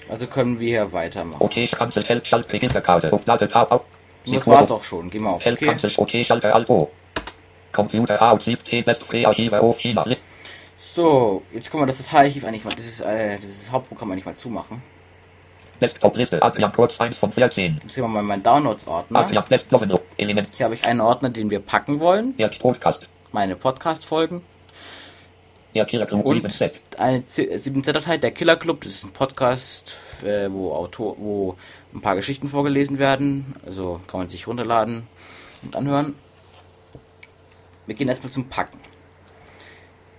Also 0.07 0.27
können 0.27 0.59
wir 0.59 0.67
hier 0.67 0.93
weitermachen. 0.93 1.41
Okay, 1.41 1.65
Cancel 1.65 2.03
Help 2.03 2.27
Schalt 2.27 2.53
Registerkarte. 2.53 3.09
Platte 3.25 3.47
Tab 3.47 3.71
auf. 3.71 3.81
Das 4.27 4.45
war's 4.45 4.69
auch 4.69 4.83
schon. 4.83 5.09
Geh 5.09 5.17
mal 5.17 5.31
auf 5.31 5.43
Help 5.43 5.55
okay. 5.55 5.65
Cancel 5.65 5.93
Okay, 5.97 6.23
Schalter 6.23 6.53
Alt 6.53 6.69
O. 6.69 6.91
Computer 7.71 8.19
How 8.19 8.39
7 8.39 8.83
Best 8.85 9.01
Free 9.05 9.25
Archive 9.25 9.59
auf 9.59 9.79
China. 9.79 10.05
So, 10.77 11.41
jetzt 11.51 11.71
können 11.71 11.81
wir 11.81 11.87
das 11.87 11.97
Dateiarchiv 11.97 12.45
eigentlich 12.45 12.65
mal, 12.65 12.75
dieses, 12.75 13.01
äh, 13.01 13.39
dieses 13.39 13.71
Hauptprogramm 13.71 14.11
eigentlich 14.11 14.25
mal 14.27 14.35
zumachen. 14.35 14.83
Desktop-Liste, 15.81 16.41
Adrian 16.43 16.71
Kurz 16.73 16.99
1 16.99 17.17
von 17.17 17.31
14. 17.31 17.79
Jetzt 17.81 17.95
gehen 17.95 18.03
wir 18.03 18.07
mal 18.07 18.19
in 18.19 18.27
meinen 18.27 18.43
Downloads-Ordner. 18.43 19.19
Adrian 19.19 19.45
Desktop 19.49 19.81
Element. 20.21 20.49
Hier 20.55 20.65
habe 20.65 20.75
ich 20.75 20.85
einen 20.85 21.01
Ordner, 21.01 21.29
den 21.29 21.49
wir 21.49 21.59
packen 21.59 21.99
wollen. 21.99 22.35
Podcast. 22.59 23.07
Meine 23.31 23.55
Podcast-Folgen. 23.55 24.41
Der 25.73 25.85
Killer 25.85 26.05
Club 26.05 26.25
und 26.25 26.45
7Z. 26.45 26.73
Eine 26.97 27.19
7Z-Datei, 27.21 28.17
der 28.17 28.31
Killer 28.31 28.57
Club, 28.57 28.81
das 28.81 28.93
ist 28.93 29.03
ein 29.05 29.13
Podcast, 29.13 29.93
äh, 30.23 30.51
wo, 30.51 30.73
Autor, 30.73 31.15
wo 31.17 31.55
ein 31.93 32.01
paar 32.01 32.15
Geschichten 32.15 32.47
vorgelesen 32.47 32.99
werden. 32.99 33.55
Also 33.65 34.01
kann 34.07 34.19
man 34.19 34.29
sich 34.29 34.47
runterladen 34.47 35.07
und 35.63 35.75
anhören. 35.75 36.15
Wir 37.85 37.95
gehen 37.95 38.09
erstmal 38.09 38.31
zum 38.31 38.47
Packen. 38.49 38.79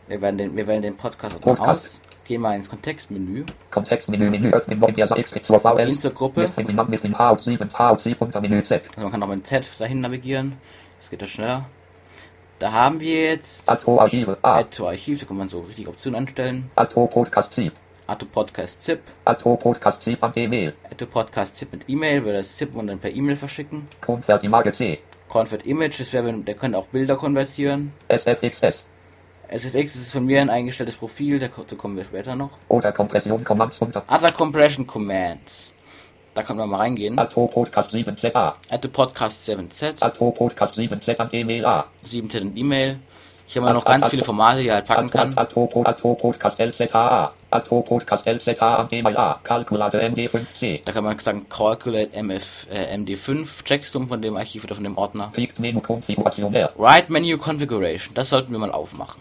Wir 0.09 0.21
wählen 0.21 0.39
den, 0.39 0.57
wir 0.57 0.67
wählen 0.67 0.83
den 0.83 0.97
Podcast, 0.97 1.41
Podcast. 1.41 1.69
aus. 1.69 2.12
Gehen 2.25 2.41
wir 2.43 2.55
ins 2.55 2.71
Kontextmenü. 2.71 3.45
Kontextmenü, 3.71 4.31
Menü 4.31 4.51
öffnen, 4.53 4.79
Mobilversa 4.79 5.17
X, 5.17 5.31
zur 5.43 5.61
VL. 5.61 5.87
Gehen 5.87 5.99
zur 5.99 6.13
Gruppe. 6.13 6.51
Mit 6.57 6.69
dem, 6.69 6.77
mit 6.89 7.05
dem 7.05 7.15
H7, 7.15 7.59
H7 7.71 8.17
unter 8.19 8.41
Menü 8.41 8.63
Z. 8.63 8.83
Also 8.89 9.01
man 9.01 9.11
kann 9.11 9.23
auch 9.23 9.29
mit 9.29 9.47
Z 9.47 9.71
dahin 9.79 10.01
navigieren. 10.01 10.55
Das 10.99 11.11
geht 11.11 11.21
ja 11.21 11.27
schneller. 11.27 11.67
Da 12.59 12.71
haben 12.73 13.01
wir 13.01 13.25
jetzt 13.25 13.69
Add 13.69 13.83
to 13.83 14.01
Archive. 14.01 14.39
A. 14.43 14.59
Add 14.59 14.71
to 14.71 14.89
Archive, 14.89 15.19
da 15.19 15.27
kann 15.27 15.37
man 15.37 15.49
so 15.49 15.61
richtig 15.61 15.89
Optionen 15.89 16.21
einstellen. 16.21 16.71
Add 16.77 16.95
to 16.95 17.07
Podcast 17.09 17.53
7. 17.55 17.73
Atto 18.07 18.27
Podcast 18.27 18.83
Zip, 18.83 19.01
Atto 19.25 19.57
Podcast 19.57 20.03
C 20.03 20.17
an 20.21 20.33
E-Mail. 20.35 20.75
Atto 20.91 21.07
Podcast 21.07 21.57
Zip 21.57 21.73
mit 21.73 21.89
E-Mail, 21.89 22.25
würde 22.25 22.39
das 22.39 22.57
Zip 22.57 22.75
und 22.75 22.89
dann 22.89 22.99
per 22.99 23.11
E-Mail 23.11 23.37
verschicken. 23.37 23.89
Convert 24.01 24.43
Image 24.45 24.75
C. 24.77 24.99
Convert 25.29 25.65
Image, 25.65 26.01
das 26.01 26.13
wäre, 26.13 26.33
der 26.33 26.55
könnte 26.55 26.77
auch 26.77 26.89
Bilder 26.89 27.17
konvertieren. 27.17 27.93
SFXS. 28.09 28.85
SFX 29.55 29.97
ist 29.97 30.13
von 30.13 30.25
mir 30.25 30.41
ein 30.41 30.49
eingestelltes 30.49 30.97
Profil, 30.97 31.39
dazu 31.39 31.77
kommen 31.77 31.97
wir 31.97 32.05
später 32.05 32.35
noch. 32.35 32.53
Oder 32.69 32.91
Kompression 32.93 33.45
Commands 33.45 33.79
unter. 33.81 34.03
Other 34.11 34.33
Compression 34.33 34.87
Commands. 34.87 35.75
Da 36.33 36.43
kann 36.43 36.57
man 36.57 36.71
mal 36.71 36.79
reingehen. 36.79 37.19
Atto 37.19 37.47
Podcast 37.47 37.93
7ZA. 37.93 38.55
Atto 38.71 38.89
Podcast 38.89 39.47
7Z, 39.47 39.97
Atto 40.01 40.31
Podcast 40.31 40.79
7Z 40.79 41.17
an 41.19 41.29
E-Mail 41.33 41.67
A. 41.67 41.85
7Z 42.07 42.41
und 42.41 42.57
E-Mail. 42.57 42.99
Hier 43.45 43.61
haben 43.61 43.69
wir 43.69 43.75
noch 43.75 43.85
ganz 43.85 44.09
viele 44.09 44.23
Formate, 44.25 44.63
die 44.63 44.69
er 44.69 44.77
halt 44.77 44.87
packen 44.87 45.11
kann. 45.11 45.37
Atto 45.37 45.67
Pod- 45.67 45.87
Atto 45.87 46.15
Podcast 46.15 46.59
LZA. 46.59 47.35
Atto 47.51 47.83
Podcast 47.83 48.27
LZA 48.27 48.77
an 48.77 48.89
E-Mail 48.91 49.15
A. 49.19 49.39
Calculator 49.45 50.01
MD5C. 50.01 50.81
Da 50.87 50.93
kann 50.93 51.05
man 51.05 51.19
sagen, 51.19 51.47
Calculate 51.51 52.15
MF, 52.17 52.67
äh, 52.73 52.97
MD5, 52.97 53.63
Checksum 53.65 54.09
von 54.09 54.23
dem 54.23 54.39
Archiv 54.39 54.65
oder 54.65 54.75
von 54.75 54.85
dem 54.85 54.97
Ordner. 54.97 55.31
Right 56.79 57.11
Menu 57.11 57.37
Configuration, 57.37 58.15
das 58.15 58.31
sollten 58.31 58.53
wir 58.53 58.59
mal 58.59 58.73
aufmachen. 58.73 59.21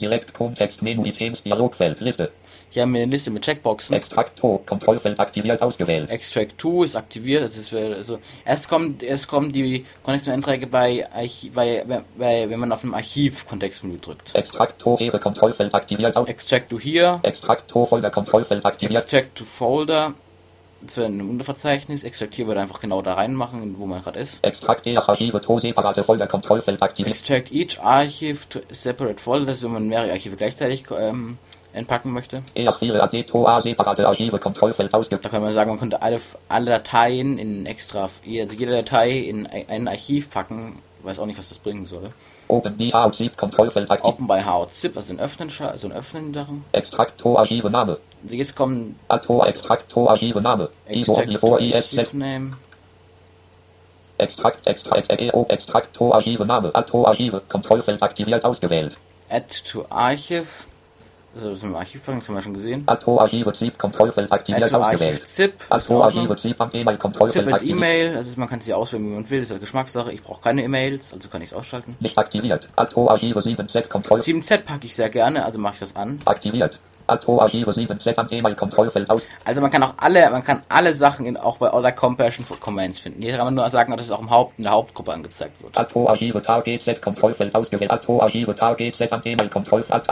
Select 0.00 0.32
Kontext 0.32 0.80
Menü 0.80 1.06
Items 1.06 1.42
Dialogfeld 1.42 2.00
Liste. 2.00 2.32
Hier 2.70 2.82
haben 2.82 2.94
wir 2.94 3.02
eine 3.02 3.10
Liste 3.10 3.30
mit 3.30 3.44
Checkboxen. 3.44 3.94
Extrakt 3.94 4.38
To. 4.38 4.62
Kontrollfeld 4.64 5.20
aktiviert 5.20 5.60
ausgewählt. 5.60 6.08
Extract 6.08 6.54
2 6.58 6.84
ist 6.84 6.96
aktiviert, 6.96 7.42
also, 7.42 7.60
es 7.60 7.72
wäre, 7.72 7.96
also 7.96 8.18
erst 8.44 8.70
kommt 8.70 9.02
erst 9.02 9.28
kommen 9.28 9.52
die 9.52 9.84
Kontextmenüeinträge 10.02 10.68
bei, 10.68 11.04
bei, 11.54 12.02
bei 12.16 12.48
wenn 12.48 12.60
man 12.60 12.72
auf 12.72 12.80
dem 12.80 12.94
Archiv 12.94 13.46
Kontextmenü 13.46 13.98
drückt. 13.98 14.34
Extrakt 14.34 14.80
To. 14.80 14.96
Ehre 14.98 15.18
Kontrollfeld 15.18 15.74
aktiviert 15.74 16.16
aus. 16.16 16.26
Extract 16.28 16.70
to 16.70 16.80
hier, 16.80 17.20
Extrakt 17.22 17.68
To. 17.70 17.86
Folder 17.86 18.10
Kontrollfeld 18.10 18.64
aktiviert. 18.64 19.02
Extract 19.02 19.34
to 19.34 19.44
Folder, 19.44 20.14
das 20.82 20.96
wäre 20.96 21.08
ein 21.08 21.20
Unterverzeichnis. 21.20 22.04
Extract 22.04 22.34
hier 22.34 22.46
würde 22.46 22.60
einfach 22.60 22.80
genau 22.80 23.02
da 23.02 23.14
reinmachen, 23.14 23.78
wo 23.78 23.86
man 23.86 24.00
gerade 24.00 24.18
ist. 24.18 24.42
Extrakt 24.44 24.86
EAF 24.86 25.08
Archive 25.08 25.40
To. 25.40 25.58
Separate 25.58 26.04
Folder 26.04 26.26
Kontrollfeld 26.26 26.82
aktiviert. 26.82 27.14
Extract 27.14 27.52
each 27.52 27.80
archive 27.82 28.48
to 28.48 28.60
separate 28.70 29.20
folder, 29.20 29.46
das 29.46 29.58
ist, 29.58 29.64
wenn 29.64 29.72
man 29.72 29.88
mehrere 29.88 30.12
Archive 30.12 30.36
gleichzeitig 30.36 30.84
ähm, 30.96 31.38
entpacken 31.72 32.12
möchte. 32.12 32.42
EAF 32.54 32.78
4 32.78 33.02
AD 33.02 33.24
To. 33.24 33.46
A. 33.46 33.60
Separate 33.60 34.06
Archive 34.06 34.38
Kontrollfeld 34.38 34.92
ausgewählt. 34.94 35.24
Da 35.24 35.28
kann 35.28 35.42
man 35.42 35.52
sagen, 35.52 35.70
man 35.70 35.78
könnte 35.78 36.02
alle, 36.02 36.18
alle 36.48 36.66
Dateien 36.66 37.38
in 37.38 37.66
extra, 37.66 38.02
also 38.02 38.22
jede 38.24 38.72
Datei 38.72 39.10
in 39.10 39.46
ein 39.46 39.88
Archiv 39.88 40.30
packen. 40.30 40.80
Weiß 41.02 41.18
auch 41.18 41.26
nicht, 41.26 41.38
was 41.38 41.48
das 41.48 41.58
bringen 41.58 41.86
soll. 41.86 42.12
Open 42.48 42.76
die 42.76 42.92
A. 42.92 43.10
Sieb 43.10 43.36
Kontrollfeld 43.36 43.90
aktiviert. 43.90 44.14
Open 44.14 44.26
by 44.26 44.42
How 44.44 44.68
Zip, 44.68 44.96
also 44.96 45.14
ein 45.14 45.20
Öffnen, 45.20 45.50
also 45.60 45.88
ein 45.88 45.92
Öffnen 45.92 46.34
Sachen. 46.34 46.64
Extrakt 46.72 47.18
To. 47.20 47.38
Archive 47.38 47.70
Name. 47.70 47.98
Also 48.22 48.36
jetzt 48.36 48.54
kommen 48.56 48.96
Atto 49.08 49.42
Extrakt 49.44 49.90
To. 49.90 50.08
Archive 50.08 50.40
Name. 50.40 50.68
ISO 50.88 51.12
Extract 51.12 51.28
Omnivore 51.28 51.58
to 51.58 51.64
ISZ. 51.64 51.98
Archive 51.98 52.16
Name. 52.16 52.56
Extrakt, 54.18 54.66
Extrakt, 54.66 55.10
EO, 55.18 55.46
Extrakt, 55.48 55.94
To, 55.96 56.12
Archive, 56.12 56.44
Name, 56.44 56.70
Atto, 56.74 57.06
Archive, 57.06 57.40
Kontrollfeld 57.48 58.02
aktiviert, 58.02 58.44
ausgewählt. 58.44 58.94
Add 59.30 59.46
to 59.64 59.86
Archive. 59.88 60.44
Also 61.34 61.50
das 61.50 61.62
mit 61.62 61.72
dem 61.72 61.76
Archiv 61.76 62.04
packen, 62.04 62.18
das 62.18 62.28
haben 62.28 62.34
wir 62.34 62.42
schon 62.42 62.54
gesehen. 62.54 62.82
Atto, 62.86 63.18
Archive, 63.18 63.52
Zip, 63.52 63.78
Kontrollfeld 63.78 64.30
aktiviert, 64.32 64.74
ausgewählt. 64.74 65.26
Zip. 65.26 65.54
ist 65.74 65.90
Ordnung. 65.90 66.02
Archive, 66.02 66.36
Zip, 66.36 66.60
am 66.60 66.70
E-Mail, 66.72 66.94
Zip 66.96 67.00
Kontrollfeld 67.00 67.46
mit 67.46 67.54
aktiviert. 67.54 67.78
E-Mail, 67.78 68.16
also 68.16 68.32
man 68.36 68.48
kann 68.48 68.60
sie 68.60 68.74
auswählen, 68.74 69.04
wie 69.06 69.14
man 69.14 69.30
will, 69.30 69.38
das 69.38 69.48
ist 69.48 69.52
eine 69.52 69.60
Geschmackssache. 69.60 70.12
Ich 70.12 70.22
brauche 70.22 70.42
keine 70.42 70.64
E-Mails, 70.64 71.14
also 71.14 71.28
kann 71.28 71.40
ich 71.40 71.52
es 71.52 71.56
ausschalten. 71.56 71.96
Nicht 72.00 72.18
aktiviert. 72.18 72.68
Atto, 72.76 73.08
Archive, 73.08 73.38
7Z, 73.38 73.88
Kontroll, 73.88 74.20
7Z 74.20 74.58
packe 74.64 74.86
ich 74.86 74.94
sehr 74.94 75.08
gerne, 75.08 75.44
also 75.44 75.58
mache 75.60 75.74
ich 75.74 75.80
das 75.80 75.96
an. 75.96 76.18
aktiviert. 76.26 76.78
Atto, 77.10 77.40
Archive, 77.40 77.70
7Z, 77.70 78.16
am 78.16 78.26
E-Mail, 78.30 78.54
Kontrollfeld 78.54 79.10
aus. 79.10 79.22
Also 79.44 79.60
man 79.60 79.70
kann 79.70 79.82
auch 79.82 79.94
alle, 79.98 80.30
man 80.30 80.44
kann 80.44 80.62
alle 80.68 80.94
Sachen 80.94 81.26
in, 81.26 81.36
auch 81.36 81.58
bei 81.58 81.72
Other 81.72 81.92
Compression 81.92 82.46
Commands 82.60 82.98
finden. 82.98 83.22
Hier 83.22 83.36
kann 83.36 83.46
man 83.46 83.54
nur 83.54 83.68
sagen, 83.68 83.96
dass 83.96 84.06
es 84.06 84.12
auch 84.12 84.20
im 84.20 84.30
Haupt, 84.30 84.54
in 84.58 84.64
der 84.64 84.72
Hauptgruppe 84.72 85.12
angezeigt 85.12 85.62
wird. 85.62 85.76
Archive, 85.76 86.42
Target, 86.42 87.02
Kontrollfeld 87.02 87.54
ausgewählt. 87.54 87.90
Archive, 87.90 88.54
Target, 88.54 89.50
Kontrollfeld, 89.50 90.02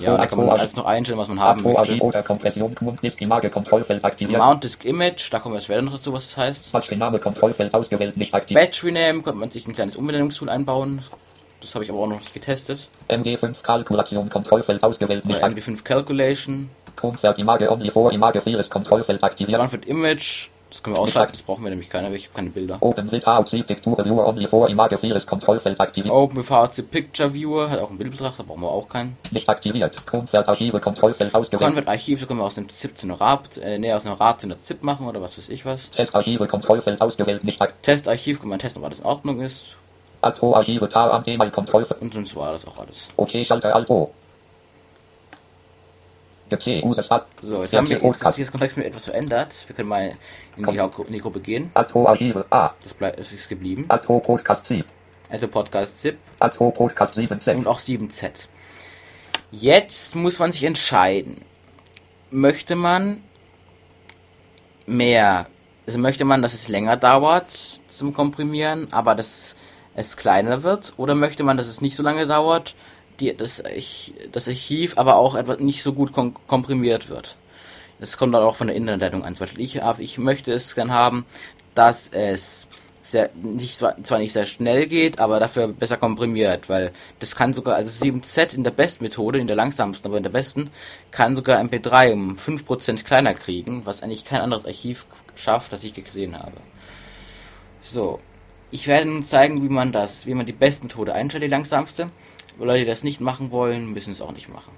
Ja, 0.00 0.16
da 0.16 0.26
kann 0.26 0.38
man 0.38 0.50
alles 0.50 0.76
noch 0.76 0.86
einstellen, 0.86 1.18
was 1.18 1.28
man 1.28 1.40
haben 1.40 1.62
möchte. 1.62 1.98
oder 2.00 2.22
Kompression, 2.22 2.74
Disk, 3.02 3.20
Image, 3.20 3.50
Kontrollfeld 3.52 4.04
aktiviert. 4.04 4.38
Mount 4.38 4.64
Disk 4.64 4.84
Image, 4.84 5.32
da 5.32 5.38
kommen 5.38 5.54
wir 5.54 5.60
später 5.60 5.82
noch 5.82 5.92
dazu, 5.92 6.12
was 6.12 6.34
das 6.34 6.38
heißt. 6.38 6.72
Maschinenname, 6.72 7.18
Kontrollfeld 7.18 7.74
ausgewählt, 7.74 8.16
nicht 8.16 8.34
aktiviert. 8.34 8.64
Batch 8.64 8.84
Rename 8.84 9.22
könnte 9.22 9.38
man 9.38 9.50
sich 9.50 9.66
ein 9.66 9.74
kleines 9.74 9.96
Umbenennungstool 9.96 10.48
einbauen. 10.48 11.00
Das 11.64 11.74
habe 11.74 11.82
ich 11.82 11.90
aber 11.90 12.00
auch 12.00 12.06
noch 12.06 12.18
nicht 12.18 12.34
getestet. 12.34 12.90
MD5, 13.08 13.62
Kalkulation, 13.62 14.28
Kontrollfeld 14.28 14.82
ausgewählt, 14.82 15.24
aktiviert. 15.24 15.42
MD5 15.42 15.82
Calculation. 15.82 16.68
Convert 16.94 17.38
Image 17.38 17.68
Omnivore 17.68 18.12
Image 18.12 18.42
4 18.42 18.58
ist 18.58 18.70
Kontrollfeld 18.70 19.24
aktiviert. 19.24 19.58
Convert 19.58 19.86
Image. 19.86 20.50
Das 20.68 20.82
können 20.82 20.96
wir 20.96 21.02
ausschalten, 21.02 21.32
das 21.32 21.42
brauchen 21.42 21.62
wir 21.62 21.70
nämlich 21.70 21.88
keiner, 21.88 22.08
weil 22.08 22.16
ich 22.16 22.26
habe 22.26 22.34
keine 22.34 22.50
Bilder. 22.50 22.78
Open 22.80 23.10
with 23.10 23.24
AUC 23.24 23.64
Picture 23.64 24.04
Viewer 24.04 24.26
Omnivore 24.26 24.70
Image 24.70 24.98
4 25.00 25.16
ist 25.16 25.26
Kontrollfeld 25.26 25.80
aktiviert. 25.80 26.12
Open 26.12 26.36
with 26.36 26.48
VHC 26.48 26.82
Picture 26.82 27.32
Viewer, 27.32 27.70
hat 27.70 27.78
auch 27.78 27.88
einen 27.88 27.98
Bildbetrachter, 27.98 28.42
brauchen 28.42 28.62
wir 28.62 28.68
auch 28.68 28.88
keinen. 28.88 29.16
Nicht 29.30 29.48
aktiviert. 29.48 30.04
Convert 30.04 30.48
Archive 30.48 30.80
Kontrollfeld 30.80 31.34
ausgewählt. 31.34 31.62
Convert 31.62 31.88
Archiv, 31.88 32.20
so 32.20 32.26
können 32.26 32.40
wir 32.40 32.44
aus 32.44 32.56
dem 32.56 32.68
ZIP 32.68 32.98
zu 32.98 33.06
einer 33.06 33.20
RAP, 33.20 33.56
äh, 33.56 33.78
nee, 33.78 33.92
aus 33.92 34.04
einer 34.04 34.20
RAP 34.20 34.40
zu 34.40 34.48
einer 34.48 34.56
ZIP 34.56 34.82
machen 34.82 35.06
oder 35.06 35.22
was 35.22 35.38
weiß 35.38 35.48
ich 35.48 35.64
was. 35.64 35.90
Test 35.90 36.14
Archive 36.14 36.46
Kontrollfeld 36.48 37.00
ausgewählt. 37.00 37.44
Nicht 37.44 37.60
aktiviert. 37.60 37.84
Testarchiv, 37.84 38.40
kann 38.40 38.48
man 38.48 38.58
testen, 38.58 38.82
ob 38.82 38.86
alles 38.86 38.98
in 38.98 39.06
Ordnung 39.06 39.40
ist. 39.40 39.76
Atto 40.24 40.54
Archive 40.54 40.88
Tar 40.88 41.12
am 41.12 41.24
Thema 41.24 41.50
Kontrollfeld. 41.50 42.00
Und 42.00 42.14
sonst 42.14 42.34
war 42.36 42.52
das 42.52 42.66
auch 42.66 42.78
alles. 42.78 43.08
Okay, 43.16 43.44
Schalter 43.44 43.74
Alt 43.74 43.90
O. 43.90 44.10
C, 46.60 46.82
User 46.84 47.02
Start. 47.02 47.26
So, 47.40 47.62
jetzt 47.62 47.74
haben 47.74 47.88
wir 47.88 48.00
jetzt 48.00 48.24
das 48.24 48.50
Kontext 48.52 48.76
mit 48.76 48.86
etwas 48.86 49.06
verändert. 49.06 49.52
Wir 49.66 49.74
können 49.74 49.88
mal 49.88 50.12
in 50.56 50.66
die, 50.66 50.78
in 50.78 51.12
die 51.12 51.18
Gruppe 51.18 51.40
gehen. 51.40 51.70
Atto 51.74 52.06
Archive 52.06 52.44
A. 52.50 52.70
Das 52.80 52.94
bleibt, 52.94 53.18
das 53.18 53.32
ist 53.32 53.48
geblieben. 53.48 53.86
Atto 53.88 54.20
Podcast 54.20 54.66
C. 54.66 54.84
Apple 55.30 55.48
Podcast 55.48 56.00
ZIP 56.00 56.18
Atto 56.38 56.70
Podcast 56.70 57.16
7Z. 57.16 57.56
und 57.56 57.66
auch 57.66 57.80
7Z. 57.80 58.46
Jetzt 59.50 60.14
muss 60.14 60.38
man 60.38 60.52
sich 60.52 60.64
entscheiden. 60.64 61.42
Möchte 62.30 62.76
man 62.76 63.22
mehr, 64.86 65.46
also 65.86 65.98
möchte 65.98 66.24
man, 66.24 66.42
dass 66.42 66.54
es 66.54 66.68
länger 66.68 66.96
dauert 66.96 67.50
zum 67.50 68.12
Komprimieren, 68.12 68.88
aber 68.92 69.14
dass 69.14 69.56
es 69.94 70.16
kleiner 70.16 70.62
wird, 70.62 70.92
oder 70.96 71.14
möchte 71.14 71.42
man, 71.44 71.56
dass 71.56 71.68
es 71.68 71.80
nicht 71.80 71.96
so 71.96 72.02
lange 72.02 72.26
dauert, 72.26 72.74
die, 73.20 73.36
das, 73.36 73.64
Arch- 73.64 74.12
das 74.32 74.48
Archiv 74.48 74.98
aber 74.98 75.16
auch 75.16 75.34
etwas 75.34 75.60
nicht 75.60 75.82
so 75.82 75.92
gut 75.92 76.12
kom 76.12 76.34
komprimiert 76.46 77.08
wird. 77.08 77.36
Das 78.00 78.16
kommt 78.16 78.34
dann 78.34 78.42
auch 78.42 78.56
von 78.56 78.66
der 78.66 78.76
Internetleitung 78.76 79.24
an. 79.24 79.36
Ich, 79.56 79.80
ich 79.98 80.18
möchte 80.18 80.52
es 80.52 80.74
gern 80.74 80.90
haben, 80.90 81.24
dass 81.74 82.08
es 82.08 82.66
sehr, 83.02 83.30
nicht, 83.34 83.78
zwar, 83.78 84.02
zwar 84.02 84.18
nicht 84.18 84.32
sehr 84.32 84.46
schnell 84.46 84.86
geht, 84.86 85.20
aber 85.20 85.38
dafür 85.38 85.68
besser 85.68 85.96
komprimiert, 85.98 86.68
weil 86.68 86.90
das 87.20 87.36
kann 87.36 87.52
sogar, 87.52 87.76
also 87.76 87.90
7Z 87.90 88.54
in 88.54 88.64
der 88.64 88.70
Bestmethode, 88.70 89.38
in 89.38 89.46
der 89.46 89.56
langsamsten, 89.56 90.08
aber 90.08 90.16
in 90.16 90.22
der 90.22 90.30
besten, 90.30 90.70
kann 91.10 91.36
sogar 91.36 91.60
MP3 91.60 92.12
um 92.14 92.36
5% 92.36 93.04
kleiner 93.04 93.34
kriegen, 93.34 93.84
was 93.84 94.02
eigentlich 94.02 94.24
kein 94.24 94.40
anderes 94.40 94.64
Archiv 94.64 95.06
schafft, 95.36 95.72
das 95.72 95.84
ich 95.84 95.94
gesehen 95.94 96.36
habe. 96.36 96.56
So. 97.82 98.20
Ich 98.74 98.88
werde 98.88 99.08
nun 99.08 99.22
zeigen, 99.22 99.62
wie 99.62 99.68
man 99.68 99.92
das, 99.92 100.26
wie 100.26 100.34
man 100.34 100.46
die 100.46 100.52
Bestmethode 100.52 101.14
einstellt, 101.14 101.44
die 101.44 101.48
langsamste. 101.48 102.08
Leute, 102.58 102.80
die 102.80 102.86
das 102.86 103.04
nicht 103.04 103.20
machen 103.20 103.52
wollen, 103.52 103.92
müssen 103.92 104.10
es 104.10 104.20
auch 104.20 104.32
nicht 104.32 104.52
machen. 104.52 104.72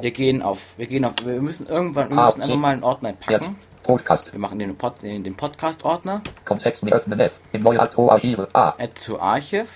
Wir 0.00 0.10
gehen 0.10 0.42
auf, 0.42 0.76
wir 0.76 0.88
gehen 0.88 1.04
auf, 1.04 1.12
wir 1.24 1.40
müssen 1.40 1.68
irgendwann, 1.68 2.10
wir 2.10 2.18
Ah, 2.18 2.24
müssen 2.26 2.42
einfach 2.42 2.54
Sie- 2.56 2.60
mal 2.60 2.72
einen 2.72 2.82
Ordner 2.82 3.12
packen. 3.12 3.54
Podcast. 3.84 4.32
Wir 4.32 4.40
machen 4.40 4.58
den, 4.58 4.76
Pod, 4.76 4.94
den, 5.02 5.22
den 5.22 5.36
Podcast-Ordner. 5.36 6.20
Kontext 6.44 6.82
mit 6.82 6.92
öffnen 6.92 7.20
F. 7.20 7.30
Im 7.52 7.62
neuen 7.62 7.78
Atto 7.78 8.10
Archive 8.10 8.48
A. 8.52 8.70
Add 8.70 8.90
to 9.06 9.20
Archive. 9.20 9.68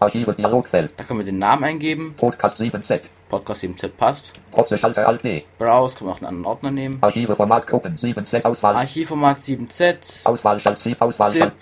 Archive 0.00 0.34
Dialogfeld. 0.34 0.92
Da 0.98 1.04
können 1.04 1.20
wir 1.20 1.24
den 1.26 1.38
Namen 1.38 1.64
eingeben. 1.64 2.12
Podcast 2.18 2.60
7Z. 2.60 3.00
Podcast 3.32 3.62
7 3.62 3.78
Z 3.78 3.96
passt. 3.96 4.32
Schalter 4.76 5.08
Alt 5.08 5.24
D. 5.24 5.44
Browse, 5.56 5.96
können 5.96 6.10
wir 6.10 6.12
auch 6.12 6.18
einen 6.18 6.26
anderen 6.26 6.44
Ordner 6.44 6.70
nehmen. 6.70 6.98
Archive 7.00 7.34
Format 7.34 7.66
Gruppen 7.66 7.96
7Z 7.96 8.44
Auswahl. 8.44 8.76
Archivformat 8.76 9.38
7Z. 9.38 10.26
Auswahl 10.26 10.60
Schalt 10.60 10.82
Z. 10.82 11.00
Auswahl 11.00 11.30
ZIP. 11.30 11.52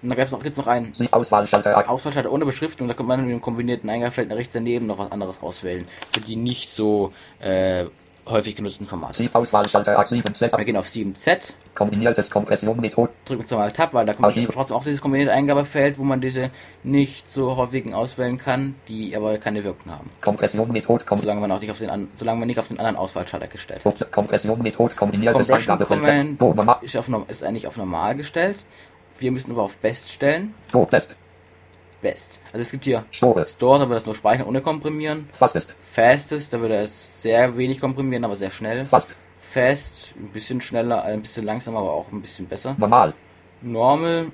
Und 0.00 0.08
da 0.08 0.14
gibt 0.14 0.26
es 0.26 0.32
noch, 0.32 0.42
gibt's 0.42 0.56
noch 0.56 0.66
einen 0.66 0.94
Z. 0.94 1.12
Auswahl 1.12 1.46
Schalter 1.46 1.76
A. 1.76 1.82
Auswahlschalter 1.82 2.32
ohne 2.32 2.46
Beschriftung. 2.46 2.88
Da 2.88 2.94
kann 2.94 3.04
man 3.04 3.20
mit 3.20 3.30
dem 3.30 3.42
kombinierten 3.42 3.90
Eingabefeld 3.90 4.32
rechts 4.32 4.54
daneben 4.54 4.86
noch 4.86 4.98
was 4.98 5.12
anderes 5.12 5.42
auswählen. 5.42 5.84
Für 6.10 6.20
die 6.20 6.36
nicht 6.36 6.72
so 6.72 7.12
äh, 7.40 7.84
häufig 8.30 8.56
genutzten 8.56 8.86
Formate. 8.86 9.24
Z. 9.24 9.34
Auswahl 9.34 9.68
Schalter 9.68 9.98
A 9.98 10.02
7Z. 10.02 10.56
Wir 10.56 10.64
gehen 10.64 10.76
auf 10.76 10.86
7Z. 10.86 11.54
Kombiniertes 11.74 12.28
Kompression 12.30 12.80
Methode. 12.80 13.12
drücken 13.24 13.42
wir 13.42 13.46
zweimal 13.46 13.72
Tab, 13.72 13.94
weil 13.94 14.04
da 14.06 14.14
kommt 14.14 14.26
Archiv. 14.26 14.50
trotzdem 14.52 14.76
auch 14.76 14.84
dieses 14.84 15.00
kombinierte 15.00 15.32
Eingabefeld, 15.32 15.98
wo 15.98 16.04
man 16.04 16.20
diese 16.20 16.50
nicht 16.82 17.28
so 17.28 17.56
häufigen 17.56 17.94
auswählen 17.94 18.38
kann, 18.38 18.74
die 18.88 19.16
aber 19.16 19.38
keine 19.38 19.62
Wirkung 19.64 19.92
haben. 19.92 20.10
Kompression 20.20 20.70
Methode. 20.72 21.04
Kom 21.04 21.18
Solange 21.18 21.40
man 21.40 21.52
auch 21.52 21.60
nicht 21.60 21.70
auf 21.70 21.78
den, 21.78 21.90
an, 21.90 22.08
solange 22.14 22.40
man 22.40 22.48
nicht 22.48 22.58
auf 22.58 22.68
den 22.68 22.78
anderen 22.78 22.96
Auswahlschalter 22.96 23.46
gestellt 23.46 23.84
hat. 23.84 24.12
Kompression 24.12 24.60
Methode. 24.60 24.94
Kombiniertes 24.94 25.48
Eingabefeld. 25.48 26.38
Ist, 26.82 26.96
auf, 26.96 27.08
ist 27.28 27.44
eigentlich 27.44 27.66
auf 27.66 27.76
normal 27.76 28.16
gestellt. 28.16 28.56
Wir 29.18 29.32
müssen 29.32 29.52
aber 29.52 29.62
auf 29.62 29.78
Best 29.78 30.10
stellen. 30.10 30.54
Wo 30.72 30.84
Best. 30.84 31.14
Best. 32.00 32.40
Also 32.52 32.62
es 32.62 32.70
gibt 32.70 32.84
hier 32.84 33.04
Store. 33.10 33.46
Store, 33.46 33.78
da 33.78 33.88
wird 33.88 34.00
es 34.00 34.06
nur 34.06 34.14
speichern 34.14 34.46
ohne 34.46 34.60
komprimieren. 34.60 35.28
Fastest. 35.38 35.68
Fastest, 35.80 36.52
da 36.52 36.60
würde 36.60 36.76
es 36.76 37.22
sehr 37.22 37.56
wenig 37.56 37.80
komprimieren, 37.80 38.24
aber 38.24 38.36
sehr 38.36 38.50
schnell. 38.50 38.86
Fast. 38.86 39.08
Fast, 39.38 40.16
ein 40.16 40.28
bisschen 40.28 40.60
schneller, 40.60 41.04
ein 41.04 41.22
bisschen 41.22 41.44
langsamer, 41.44 41.78
aber 41.78 41.92
auch 41.92 42.10
ein 42.12 42.20
bisschen 42.20 42.46
besser. 42.46 42.74
Normal. 42.78 43.14
Normal, 43.62 44.30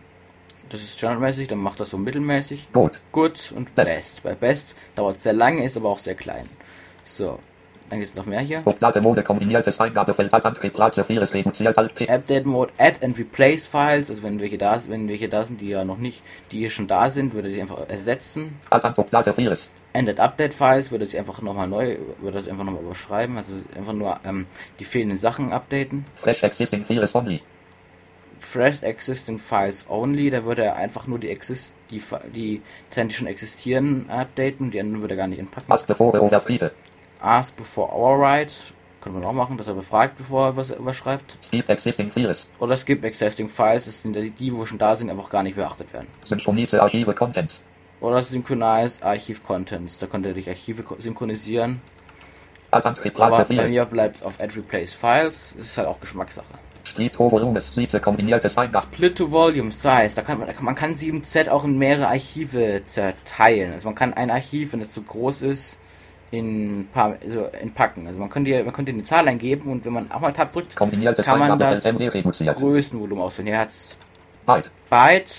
das 0.68 0.82
ist 0.82 0.98
standardmäßig, 0.98 1.48
dann 1.48 1.58
macht 1.58 1.80
das 1.80 1.90
so 1.90 1.98
mittelmäßig. 1.98 2.72
Gut. 2.72 2.98
Good 3.12 3.52
und 3.54 3.74
Best. 3.74 3.88
Best. 3.88 4.22
Bei 4.22 4.34
Best 4.34 4.76
dauert 4.94 5.18
es 5.18 5.22
sehr 5.22 5.32
lange, 5.32 5.64
ist 5.64 5.76
aber 5.76 5.88
auch 5.88 5.98
sehr 5.98 6.14
klein. 6.14 6.48
So, 7.04 7.38
dann 7.94 8.00
gibt 8.00 8.10
es 8.10 8.16
noch 8.16 8.26
mehr 8.26 8.40
hier. 8.40 8.62
Schublade 8.62 9.00
Mode 9.00 9.22
kombiniertes 9.22 9.78
Eingabefeld 9.78 10.32
Antrieb 10.34 10.74
Platz 10.74 10.98
4 11.06 11.22
ist 11.22 11.32
reduziert 11.32 11.78
Alt 11.78 11.94
P. 11.94 12.08
Update 12.08 12.44
Mode, 12.44 12.72
Add 12.76 13.04
and 13.04 13.16
Replace 13.16 13.68
Files, 13.68 14.10
also 14.10 14.24
wenn 14.24 14.40
welche 14.40 14.58
da, 14.58 14.76
wenn 14.88 15.08
welche 15.08 15.28
da 15.28 15.44
sind, 15.44 15.60
die 15.60 15.68
ja 15.68 15.84
noch 15.84 15.98
nicht, 15.98 16.22
die 16.50 16.58
hier 16.58 16.70
schon 16.70 16.88
da 16.88 17.08
sind, 17.08 17.34
würde 17.34 17.50
sie 17.50 17.60
einfach 17.60 17.88
ersetzen. 17.88 18.58
4 19.32 19.52
ist. 19.52 19.70
Ended 19.92 20.18
Update 20.18 20.54
Files 20.54 20.90
würde 20.90 21.06
sie 21.06 21.18
einfach 21.20 21.40
nochmal 21.40 21.68
neu, 21.68 21.98
würde 22.20 22.40
sie 22.40 22.50
einfach 22.50 22.64
nochmal 22.64 22.82
überschreiben, 22.82 23.38
also 23.38 23.54
einfach 23.76 23.92
nur 23.92 24.18
ähm, 24.24 24.44
die 24.80 24.84
fehlenden 24.84 25.16
Sachen 25.16 25.52
updaten. 25.52 26.04
Fresh 26.20 26.42
Existing 26.42 26.84
4 26.84 27.02
ist 27.02 27.14
only. 27.14 27.40
Fresh 28.40 28.82
Existing 28.82 29.38
Files 29.38 29.86
Only, 29.88 30.30
da 30.30 30.44
würde 30.44 30.64
er 30.64 30.76
einfach 30.76 31.06
nur 31.06 31.18
die 31.18 31.30
exist 31.30 31.74
die, 31.90 32.02
die 32.34 32.60
Dateien, 32.90 33.08
die 33.08 33.14
schon 33.14 33.26
existieren, 33.26 34.10
updaten, 34.10 34.70
die 34.70 34.80
anderen 34.80 35.00
würde 35.00 35.14
er 35.14 35.18
gar 35.18 35.28
nicht 35.28 35.38
entpacken. 35.38 35.72
Ask 35.72 35.86
before 35.86 36.20
overfriede. 36.20 36.72
Ask 37.24 37.56
before 37.56 37.92
override, 37.92 38.52
könnte 39.00 39.18
man 39.18 39.28
auch 39.28 39.32
machen, 39.32 39.56
dass 39.56 39.68
er 39.68 39.74
befragt, 39.74 40.16
bevor 40.16 40.46
er 40.48 40.56
was 40.56 40.70
überschreibt. 40.70 41.38
Skip 41.46 41.68
Existing 41.68 42.10
4 42.10 42.30
ist. 42.30 42.46
Oder 42.58 42.76
Skip 42.76 43.04
Existing 43.04 43.48
Files, 43.48 43.86
das 43.86 43.98
sind 43.98 44.16
die, 44.16 44.30
die, 44.30 44.54
wo 44.54 44.64
schon 44.66 44.78
da 44.78 44.94
sind, 44.94 45.10
einfach 45.10 45.30
gar 45.30 45.42
nicht 45.42 45.56
beachtet 45.56 45.92
werden. 45.92 46.06
Synchronize 46.24 46.80
Archive 46.82 47.14
Contents. 47.14 47.60
Oder 48.00 48.22
Synchronize 48.22 49.04
Archive 49.04 49.40
Contents, 49.42 49.98
da 49.98 50.06
könnt 50.06 50.26
ihr 50.26 50.34
durch 50.34 50.48
Archive 50.48 50.84
synchronisieren. 50.98 51.80
Aber 52.70 52.94
bei 52.94 53.44
4 53.44 53.64
ist. 53.64 53.70
mir 53.70 53.84
bleibt 53.84 54.16
es 54.16 54.22
auf 54.22 54.40
Add 54.40 54.56
Replace 54.56 54.94
Files, 54.94 55.54
das 55.56 55.66
ist 55.66 55.78
halt 55.78 55.88
auch 55.88 56.00
Geschmackssache. 56.00 56.54
Split 56.84 57.14
to 57.14 57.30
Volume 57.30 57.58
ist 57.58 57.74
7 57.74 58.00
kombiniertes 58.00 58.56
Eingab. 58.56 58.82
Split 58.82 59.16
to 59.16 59.30
Volume 59.30 59.72
Size, 59.72 60.14
da 60.14 60.22
kann 60.22 60.38
man, 60.38 60.48
man 60.60 60.74
kann 60.74 60.94
7Z 60.94 61.48
auch 61.48 61.64
in 61.64 61.78
mehrere 61.78 62.08
Archive 62.08 62.82
zerteilen. 62.84 63.72
Also 63.72 63.88
man 63.88 63.94
kann 63.94 64.14
ein 64.14 64.30
Archiv, 64.30 64.72
wenn 64.72 64.80
es 64.80 64.90
zu 64.90 65.02
groß 65.02 65.42
ist, 65.42 65.80
in 66.34 66.88
paar, 66.92 67.16
also 67.22 67.44
entpacken. 67.44 68.06
Also 68.06 68.18
man 68.20 68.28
könnte 68.30 68.50
hier, 68.50 68.64
man 68.64 68.72
könnte 68.72 68.92
eine 68.92 69.02
Zahl 69.02 69.26
eingeben 69.28 69.70
und 69.70 69.84
wenn 69.84 69.92
man 69.92 70.10
auch 70.10 70.20
mal 70.20 70.32
Tab 70.32 70.52
drückt, 70.52 70.76
kann 71.24 71.38
man 71.38 71.58
das. 71.58 71.84
Größenvolumen 72.54 73.24
auswählen. 73.24 73.48
Hier 73.48 73.58
hat's 73.58 73.98
Byte. 74.46 74.70
Byte, 74.90 75.34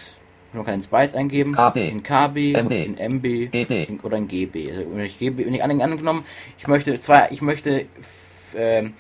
man 0.54 0.64
kann 0.66 0.74
ins 0.76 0.88
Byte 0.88 1.16
eingeben, 1.16 1.54
KB, 1.54 1.78
in 1.90 2.02
KB, 2.04 2.54
MB, 2.56 2.72
in 2.72 2.98
MB 2.98 3.52
GB. 3.52 3.84
in, 3.84 4.00
oder 4.00 4.18
in 4.18 4.28
GB. 4.28 4.72
Also 4.72 4.88
wenn 4.94 5.06
ich 5.06 5.20
GB, 5.20 5.46
wenn 5.46 5.54
ich 5.54 5.64
an- 5.64 5.82
angenommen, 5.82 6.24
ich 6.58 6.68
möchte 6.68 6.98
zwar, 7.00 7.32
ich 7.32 7.42
möchte 7.42 7.82
f- 8.00 8.56
ähm, 8.58 8.94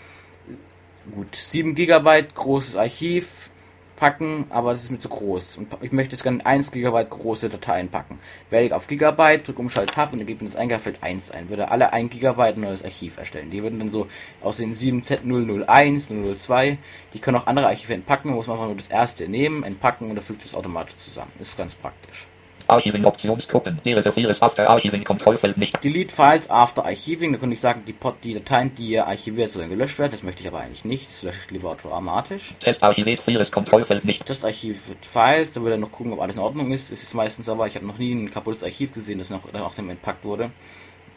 gut 1.12 1.36
7 1.36 1.75
Gigabyte 1.75 2.34
großes 2.36 2.75
Archiv 2.75 3.52
packen, 3.96 4.46
aber 4.50 4.72
das 4.72 4.84
ist 4.84 4.92
mir 4.92 4.98
zu 4.98 5.10
groß. 5.10 5.58
Und 5.58 5.68
ich 5.82 5.92
möchte 5.92 6.16
es 6.16 6.24
gerne 6.24 6.40
in 6.40 6.46
1 6.46 6.72
Gigabyte 6.72 7.10
große 7.10 7.50
Dateien 7.50 7.90
packen. 7.90 8.20
Wähle 8.50 8.66
ich 8.66 8.74
auf 8.74 8.88
Gigabyte, 8.88 9.48
drücke 9.48 9.60
Umschalt 9.60 9.92
Tab 9.92 10.14
und 10.14 10.42
das 10.42 10.56
Eingabefeld 10.56 11.02
1 11.02 11.32
ein. 11.32 11.50
Würde 11.50 11.70
alle 11.70 11.94
1 11.94 12.12
Gigabyte 12.12 12.58
ein 12.58 12.62
neues 12.62 12.84
Archiv 12.84 13.18
erstellen. 13.18 13.50
Die 13.50 13.64
würden 13.64 13.80
dann 13.80 13.92
so 13.92 14.08
aus 14.42 14.58
den 14.58 14.75
7Z001, 14.75 16.36
002, 16.38 16.78
die 17.14 17.20
können 17.20 17.38
auch 17.38 17.48
andere 17.48 17.68
Archive 17.68 17.94
entpacken, 17.94 18.32
muss 18.32 18.48
man 18.48 18.58
einfach 18.58 18.68
nur 18.68 18.75
das 18.75 18.88
erste 18.88 19.28
nehmen, 19.28 19.64
entpacken 19.64 20.10
und 20.10 20.16
dann 20.16 20.25
fügt 20.25 20.46
es 20.46 20.56
automatisch 20.56 20.96
zusammen. 20.96 21.32
Ist 21.40 21.58
ganz 21.58 21.75
praktisch. 21.75 22.28
Archiving 22.68 23.06
Optionsgruppen. 23.06 23.80
Delete 23.86 24.12
4 24.12 24.30
ist 24.30 24.42
After 24.42 24.70
Archiving 24.70 25.04
Kontrollfeld 25.04 25.58
nicht. 25.58 25.84
Delete 25.84 26.14
Files 26.14 26.50
after 26.50 26.86
Archiving, 26.86 27.34
da 27.34 27.40
könnte 27.40 27.54
ich 27.54 27.62
sagen, 27.62 27.84
die, 27.86 27.94
Pod, 27.94 28.16
die 28.24 28.34
Dateien, 28.34 28.74
die 28.76 28.88
ihr 28.88 29.08
archiviert, 29.08 29.52
sollen 29.52 29.70
gelöscht 29.70 30.00
werden. 30.00 30.12
Das 30.12 30.24
möchte 30.24 30.42
ich 30.42 30.48
aber 30.48 30.60
eigentlich 30.60 30.86
nicht. 30.86 31.10
Das 31.10 31.24
lösche 31.24 31.40
ich 31.46 31.52
lieber 31.52 31.70
automatisch. 31.72 32.54
Test 32.60 32.82
Archiviert 32.84 33.22
4 33.22 33.40
ist 33.40 33.52
Kontrollfeld 33.52 34.06
nicht. 34.06 34.28
Das 34.30 34.44
Archiv 34.44 34.90
wird 34.90 35.06
Files, 35.06 35.54
da 35.54 35.62
würde 35.62 35.75
er 35.75 35.80
noch 35.80 35.92
gucken, 35.92 36.14
ob 36.14 36.22
alles 36.22 36.36
in 36.36 36.42
Ordnung 36.42 36.72
ist. 36.72 36.92
Es 36.92 37.04
ist 37.04 37.14
meistens 37.14 37.50
aber, 37.50 37.68
ich 37.68 37.75
habe 37.75 37.86
noch 37.86 37.98
nie 37.98 38.14
ein 38.14 38.32
kaputtes 38.32 38.64
Archiv 38.64 38.94
gesehen, 38.94 39.20
das 39.20 39.30
noch 39.30 39.51
nach 39.51 39.74
dem 39.75 39.90
entpackt 39.90 40.25
wurde. 40.25 40.51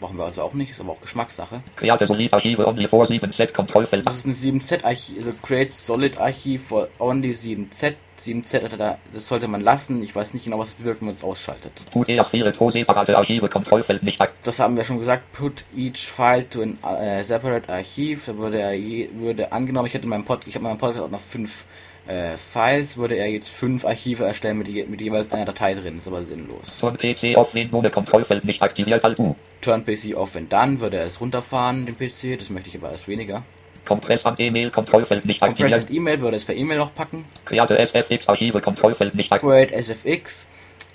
Brauchen 0.00 0.16
wir 0.16 0.24
also 0.24 0.42
auch 0.42 0.54
nicht, 0.54 0.70
ist 0.70 0.80
aber 0.80 0.92
auch 0.92 1.00
Geschmackssache. 1.00 1.60
Create 1.76 2.06
Solid 2.06 2.32
Archive 2.32 2.64
Only 2.66 2.86
for 2.86 3.06
7 3.06 3.32
Set 3.32 3.52
Kontrollfeld. 3.52 4.06
Das 4.06 4.24
ist 4.24 4.26
ein 4.26 4.32
7Z-Archiv, 4.60 5.16
also 5.16 5.32
Create 5.42 5.72
Solid 5.72 6.18
Archiv 6.18 6.68
for 6.68 6.88
only 6.98 7.30
7Z. 7.32 7.94
7Z, 8.18 8.76
da- 8.76 8.98
das 9.14 9.28
sollte 9.28 9.46
man 9.46 9.60
lassen. 9.60 10.02
Ich 10.02 10.14
weiß 10.14 10.34
nicht 10.34 10.44
genau, 10.44 10.58
was 10.58 10.70
das 10.70 10.74
bedeutet, 10.76 11.00
wenn 11.02 11.06
man 11.06 11.14
es 11.14 11.22
ausschaltet. 11.22 11.72
Tut 11.92 12.08
eher 12.08 12.24
4 12.24 12.52
to 12.52 12.70
separate 12.70 13.16
Archive 13.16 13.48
Kontrollfeld 13.48 14.02
nicht. 14.02 14.20
Das 14.42 14.58
haben 14.58 14.76
wir 14.76 14.82
schon 14.84 14.98
gesagt. 14.98 15.32
Put 15.32 15.64
each 15.76 16.06
file 16.08 16.48
to 16.48 16.62
an 16.62 16.78
äh, 17.00 17.22
separate 17.22 17.72
Archiv. 17.72 18.26
Da 18.26 18.36
würde 18.36 18.60
er 18.60 18.72
je, 18.74 19.08
würde 19.14 19.52
angenommen, 19.52 19.86
ich 19.86 19.94
hätte 19.94 20.04
in 20.04 20.10
meinem 20.10 20.24
Pod, 20.24 20.40
ich 20.46 20.54
habe 20.56 20.64
in 20.64 20.70
meinem 20.70 20.78
Podcast 20.78 21.10
noch 21.12 21.20
fünf 21.20 21.66
äh, 22.08 22.36
Files, 22.36 22.96
würde 22.96 23.16
er 23.16 23.28
jetzt 23.28 23.48
fünf 23.48 23.84
Archive 23.84 24.24
erstellen 24.24 24.58
mit, 24.58 24.68
je, 24.68 24.86
mit 24.86 25.00
jeweils 25.00 25.30
einer 25.30 25.44
Datei 25.44 25.74
drin. 25.74 25.98
Ist 25.98 26.08
aber 26.08 26.24
sinnlos. 26.24 26.78
Turn 26.78 26.96
PC 26.96 27.36
auf 27.36 27.54
Win 27.54 27.72
ohne 27.72 27.90
Kontrollfeld 27.90 28.44
nicht 28.44 28.62
aktiviert. 28.62 29.04
Alt 29.04 29.18
U. 29.18 29.36
Turn 29.60 29.84
PC 29.84 30.16
off 30.16 30.34
wenn 30.34 30.48
dann 30.48 30.80
würde 30.80 30.96
er 30.96 31.06
es 31.06 31.20
runterfahren, 31.20 31.86
den 31.86 31.96
PC. 31.96 32.38
Das 32.38 32.50
möchte 32.50 32.70
ich 32.70 32.76
aber 32.76 32.90
erst 32.90 33.08
weniger. 33.08 33.42
Compress 33.86 34.24
an 34.26 34.34
E-Mail 34.38 34.70
Kontrollfeld 34.70 35.24
nicht 35.24 35.42
aktiviert. 35.42 35.90
E-Mail 35.90 36.20
würde 36.20 36.36
es 36.36 36.44
per 36.44 36.54
E-Mail 36.54 36.78
noch 36.78 36.94
packen. 36.94 37.24
Create 37.44 37.70
SFX 37.70 38.28
Archive 38.28 38.60
Kontrollfeld 38.60 39.14
nicht 39.14 39.32
aktiviert. 39.32 39.70
Create 39.70 39.84
SFX. 39.84 40.48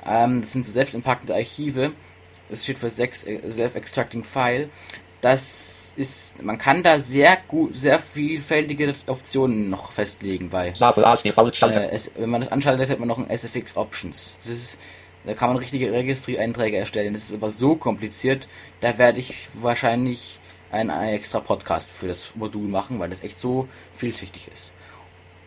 Ähm, 0.06 0.41
das 0.41 0.52
sind 0.52 0.65
so 0.65 0.71
selbst 0.71 0.93
entpackende 0.93 1.34
Archive. 1.34 1.91
Das 2.49 2.63
steht 2.63 2.78
für 2.78 2.88
äh, 2.88 3.49
Self-Extracting 3.49 4.23
File. 4.23 4.69
Das 5.21 5.83
ist, 5.95 6.41
man 6.43 6.58
kann 6.58 6.84
da 6.84 6.99
sehr 6.99 7.38
gut, 7.47 7.75
sehr 7.75 7.99
vielfältige 7.99 8.95
Optionen 9.08 9.69
noch 9.69 9.91
festlegen 9.91 10.51
Schalter. 11.56 11.89
Äh, 11.91 11.95
es, 11.95 12.12
wenn 12.15 12.29
man 12.29 12.41
das 12.41 12.51
anschaltet, 12.51 12.89
hat 12.89 12.99
man 12.99 13.08
noch 13.08 13.17
ein 13.17 13.29
SFX 13.29 13.75
Options. 13.77 14.38
Das 14.43 14.51
ist, 14.51 14.79
da 15.25 15.34
kann 15.34 15.49
man 15.49 15.58
richtige 15.58 15.91
Registrieeinträge 15.91 16.77
erstellen. 16.77 17.13
Das 17.13 17.23
ist 17.23 17.36
aber 17.36 17.49
so 17.49 17.75
kompliziert, 17.75 18.47
da 18.82 18.97
werde 18.97 19.19
ich 19.19 19.47
wahrscheinlich 19.53 20.39
einen, 20.71 20.89
einen 20.89 21.13
extra 21.13 21.39
Podcast 21.39 21.91
für 21.91 22.08
das 22.08 22.36
Modul 22.36 22.67
machen, 22.67 22.99
weil 22.99 23.10
das 23.10 23.23
echt 23.23 23.38
so 23.38 23.67
vielschichtig 23.93 24.49
ist. 24.51 24.73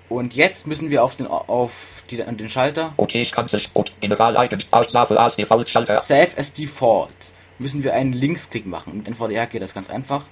Und 0.09 0.35
jetzt 0.35 0.66
müssen 0.66 0.90
wir 0.90 1.02
auf 1.02 1.16
den 1.16 1.26
auf 1.26 2.04
die, 2.11 2.22
an 2.22 2.37
den 2.37 2.48
Schalter 2.48 2.92
Okay, 2.96 3.22
ich 3.22 3.32
kann 3.32 3.48
sich. 3.48 3.68
Und 3.72 4.00
General. 4.00 4.37
Alt 4.37 4.90
Save 4.90 5.18
AS 5.18 5.35
Default 5.35 5.68
Schalter. 5.68 5.98
Save 5.98 6.28
as 6.37 6.52
Default. 6.52 7.32
Müssen 7.59 7.83
wir 7.83 7.95
einen 7.95 8.12
Linksklick 8.12 8.66
machen. 8.66 8.99
Mit 8.99 9.09
NVDA 9.09 9.47
geht 9.47 9.62
das 9.62 9.73
ganz 9.73 9.88
einfach. 9.88 10.25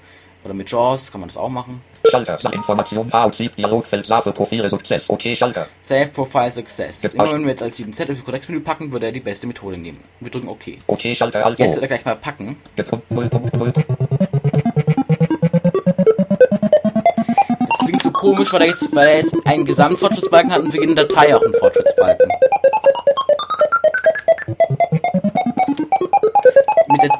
Oder 0.44 0.52
mit 0.52 0.70
JAWS 0.70 1.10
kann 1.10 1.22
man 1.22 1.28
das 1.28 1.38
auch 1.38 1.48
machen. 1.48 1.80
Schalter. 2.10 2.38
Information 2.52 3.10
A7 3.10 3.54
Dialogfeld 3.56 4.04
Save 4.04 4.30
Profile 4.32 4.68
Success. 4.68 5.04
Okay, 5.08 5.34
Schalter. 5.34 5.68
Save 5.80 6.08
Profile 6.08 6.52
Success. 6.52 7.00
Gepasst. 7.00 7.14
Immer 7.14 7.32
wenn 7.32 7.42
wir 7.44 7.50
jetzt 7.50 7.62
als 7.62 7.78
7Z 7.78 8.12
auf 8.12 8.24
Kontextmenü 8.24 8.60
packen, 8.60 8.92
würde 8.92 9.06
er 9.06 9.12
die 9.12 9.20
beste 9.20 9.46
Methode 9.46 9.78
nehmen. 9.78 10.04
Wir 10.20 10.30
drücken 10.30 10.48
OK. 10.48 10.64
Okay, 10.86 11.16
Schalter 11.16 11.46
Alt 11.46 11.58
Jetzt 11.58 11.76
wird 11.76 11.84
er 11.84 11.88
gleich 11.88 12.04
mal 12.04 12.16
packen. 12.16 12.58
Gedrückt 12.76 13.10
0.0. 13.10 13.72
Das 17.66 17.78
klingt 17.78 18.02
so 18.02 18.10
komisch, 18.10 18.52
weil 18.52 18.60
er 18.60 18.68
jetzt, 18.68 18.94
weil 18.94 19.08
er 19.08 19.16
jetzt 19.16 19.46
einen 19.46 19.64
Gesamtfortschrittsbalken 19.64 20.52
hat 20.52 20.60
und 20.60 20.72
für 20.72 20.80
jede 20.80 20.94
Datei 20.94 21.34
auch 21.34 21.42
einen 21.42 21.54
Fortschrittsbalken. 21.54 22.30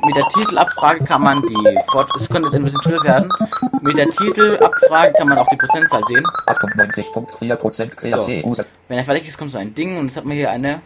Mit 0.06 0.16
der, 0.16 0.28
Titelabfrage 0.28 1.04
kann 1.04 1.22
man 1.22 1.42
die 1.42 1.78
Fort 1.90 2.10
es 2.16 2.28
könnte 2.28 2.48
jetzt 2.48 2.54
ein 2.54 2.64
bisschen 2.64 2.80
teuer 2.82 3.02
werden. 3.04 3.32
Mit 3.80 3.96
der 3.96 4.10
Titelabfrage 4.10 5.12
kann 5.12 5.28
man 5.28 5.38
auch 5.38 5.48
die 5.48 5.56
Prozentzahl 5.56 6.04
sehen. 6.04 6.24
98.4% 6.46 7.88
CAC. 7.88 8.44
User. 8.44 8.64
Wenn 8.88 8.98
er 8.98 9.04
fertig 9.04 9.28
ist, 9.28 9.38
kommt 9.38 9.52
so 9.52 9.58
ein 9.58 9.74
Ding 9.74 9.98
und 9.98 10.06
jetzt 10.06 10.16
hat 10.16 10.24
man 10.24 10.36
hier 10.36 10.50
eine 10.50 10.82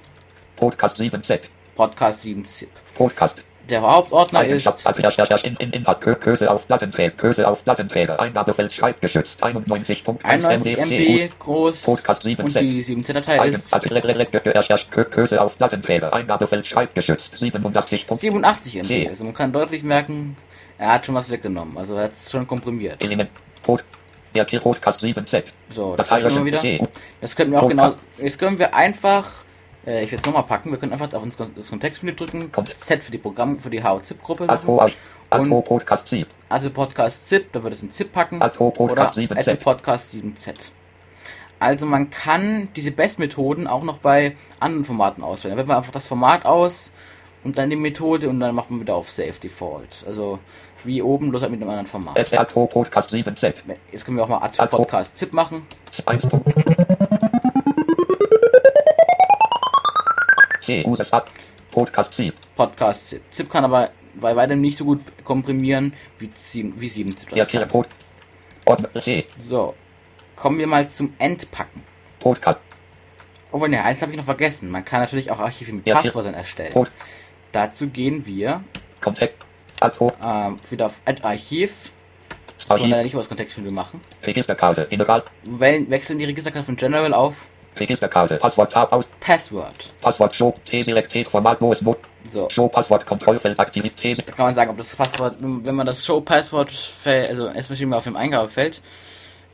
Podcast 0.57 0.98
7Z. 0.98 1.40
Podcast 1.74 2.22
7 2.22 2.44
ZIP. 2.44 2.70
Podcast. 2.96 3.37
Der 3.68 3.83
Hauptordner 3.83 4.44
ist 4.44 4.66
in, 5.44 5.57
in, 5.57 5.85
Köse 6.20 6.50
auf 6.50 6.66
Plattenträger, 6.66 7.14
Köse 7.16 7.46
auf 7.46 7.62
Plattenträger, 7.64 8.18
Eingabefeld 8.18 8.72
schreibgeschützt, 8.72 9.42
91.1 9.42 10.24
91 10.24 10.78
MB 10.78 11.38
groß 11.38 11.83
Podcast 11.83 12.24
und 12.24 12.38
7Z. 12.38 12.59
die 12.59 12.83
7Z-Datei 12.83 13.40
Eigen, 13.40 13.54
ist 13.54 15.11
Köse 15.11 15.40
auf 15.40 15.54
Plattenträger, 15.57 16.12
Eingabefeld 16.12 16.66
schreibgeschützt, 16.66 17.37
87. 17.37 18.07
87 18.11 18.76
MB. 18.76 19.09
Also 19.09 19.24
man 19.24 19.35
kann 19.35 19.52
deutlich 19.52 19.83
merken, 19.83 20.37
er 20.78 20.94
hat 20.94 21.07
schon 21.07 21.14
was 21.14 21.31
weggenommen. 21.31 21.76
Also 21.76 21.96
er 21.96 22.04
hat 22.04 22.12
es 22.12 22.31
schon 22.31 22.46
komprimiert. 22.46 23.02
Element, 23.02 23.31
der 24.35 24.44
Podcast 24.44 25.02
7Z. 25.02 25.44
So, 25.70 25.96
das 25.96 26.09
Datei 26.09 26.24
war 26.24 26.31
schon 26.31 26.44
wieder. 26.44 26.61
C. 26.61 26.81
Das 27.20 27.35
könnten 27.35 27.52
wir 27.52 27.62
auch 27.62 27.68
genau. 27.68 27.94
Jetzt 28.18 28.38
können 28.38 28.59
wir 28.59 28.74
einfach. 28.74 29.44
Äh, 29.88 30.05
ich 30.05 30.12
will 30.12 30.18
es 30.18 30.27
nochmal 30.27 30.42
packen. 30.42 30.70
Wir 30.70 30.79
können 30.79 30.92
einfach 30.92 31.12
auf 31.12 31.24
das 31.57 31.70
Kontextmenü 31.70 32.14
drücken. 32.14 32.53
Set 32.74 33.03
für 33.03 33.12
die 33.12 33.18
Programm 33.18 33.59
für 33.59 33.70
die 33.70 33.83
HO-ZIP-Gruppe 33.83 34.48
Atro 35.31 35.62
Podcast 35.62 36.09
7. 36.09 36.31
Also 36.48 36.70
Podcast 36.70 37.29
ZIP, 37.29 37.53
da 37.53 37.62
wird 37.62 37.74
es 37.74 37.83
in 37.83 37.90
ZIP 37.90 38.12
packen. 38.12 38.42
Atro 38.42 38.70
Podcast 38.70 39.16
oder 39.16 39.35
7Z. 39.35 39.38
Apple 39.38 39.57
Podcast 39.57 40.14
7Z. 40.14 40.70
Also 41.61 41.87
man 41.87 42.11
kann 42.11 42.68
diese 42.77 42.92
Best-Methoden 42.92 43.66
auch 43.66 43.83
noch 43.83 43.98
bei 43.98 44.37
anderen 44.61 44.85
Formaten 44.85 45.24
auswählen. 45.24 45.57
Da 45.57 45.59
wählt 45.59 45.68
man 45.68 45.79
einfach 45.79 45.92
das 45.92 46.07
Format 46.07 46.44
aus 46.44 46.92
und 47.42 47.59
dann 47.59 47.68
die 47.68 47.77
Methode 47.77 48.29
und 48.29 48.40
dann 48.40 48.55
macht 48.55 48.70
man 48.70 48.81
wieder 48.81 48.94
auf 48.94 49.11
Save 49.11 49.35
Default. 49.42 50.05
Also 50.07 50.38
wie 50.85 51.03
oben, 51.03 51.31
bloß 51.31 51.42
halt 51.42 51.51
mit 51.51 51.61
einem 51.61 51.70
anderen 51.70 51.87
Format. 51.87 52.16
SR 52.16 52.46
To 52.46 52.66
Podcast 52.66 53.12
7Z. 53.12 53.55
Jetzt 53.90 54.05
können 54.05 54.16
wir 54.16 54.24
auch 54.24 54.29
mal 54.29 54.40
hoc. 54.40 54.70
Podcast 54.70 55.18
ZIP 55.18 55.33
machen. 55.33 55.66
1. 60.68 60.85
C. 60.85 60.85
USA. 60.85 61.24
Podcast 61.70 62.14
7. 62.14 62.33
Podcast 62.57 63.09
ZIP. 63.09 63.22
ZIP 63.31 63.50
kann 63.50 63.64
aber 63.64 63.90
bei 64.14 64.35
weitem 64.37 64.61
nicht 64.61 64.76
so 64.76 64.85
gut 64.85 65.00
komprimieren 65.24 65.92
wie, 66.18 66.31
7, 66.33 66.81
wie 66.81 66.88
7 66.88 67.16
ZIP 67.16 67.31
das 67.37 67.48
Killer 67.48 67.66
kann. 67.66 67.87
So, 69.44 69.74
kommen 70.37 70.59
wir 70.59 70.66
mal 70.66 70.88
zum 70.90 71.14
Entpacken. 71.18 71.83
Podcast. 72.20 72.61
Oh, 73.50 73.66
ne, 73.66 73.83
eins 73.83 74.02
habe 74.02 74.12
ich 74.12 74.18
noch 74.18 74.24
vergessen. 74.24 74.70
Man 74.70 74.85
kann 74.85 75.00
natürlich 75.00 75.31
auch 75.31 75.40
Archive 75.40 75.72
mit 75.72 75.87
Ja, 75.87 75.94
Passwörtern 76.02 76.35
erstellen. 76.35 76.72
Pod. 76.72 76.90
Dazu 77.52 77.88
gehen 77.88 78.26
wir 78.26 78.62
Kontakt. 79.00 79.46
Alto. 79.81 80.12
ähm, 80.22 80.59
wieder 80.68 80.87
auf 80.87 81.00
Add 81.07 81.22
Archiv. 81.22 81.92
Das 82.59 82.66
kann 82.68 82.81
man 82.81 82.90
leider 82.90 82.96
Archiv. 82.96 83.04
nicht 83.04 83.12
über 83.14 83.20
das 83.22 83.28
Kontextmenü 83.28 83.70
machen. 83.70 84.00
Registerkarte. 84.24 84.87
General. 84.90 85.22
Wechseln 85.44 86.18
die 86.18 86.26
Registerkarte 86.26 86.66
von 86.66 86.76
General 86.76 87.14
auf 87.14 87.48
Registerkarte. 87.76 88.37
Passwort 88.38 88.72
Tab 88.72 88.92
aus. 88.92 89.04
Password. 89.20 89.92
Passwort 90.00 90.35
Show. 90.35 90.54
T-Selektet. 90.68 91.28
Formatlos. 91.28 91.81
Mo- 91.83 91.96
So, 92.31 92.48
Show 92.50 92.68
Passwort 92.68 93.07
Kontrollfeld 93.07 93.59
Aktivität. 93.59 94.18
da 94.26 94.33
kann 94.33 94.46
man 94.46 94.54
sagen, 94.54 94.70
ob 94.70 94.76
das 94.76 94.94
Passwort, 94.96 95.37
wenn 95.40 95.74
man 95.74 95.87
das 95.87 96.04
Show-Passwort, 96.04 96.70
also 97.07 97.48
erstmal 97.48 97.76
stehen 97.76 97.88
wir 97.88 97.96
auf 97.96 98.04
dem 98.04 98.16
Eingabefeld, 98.16 98.83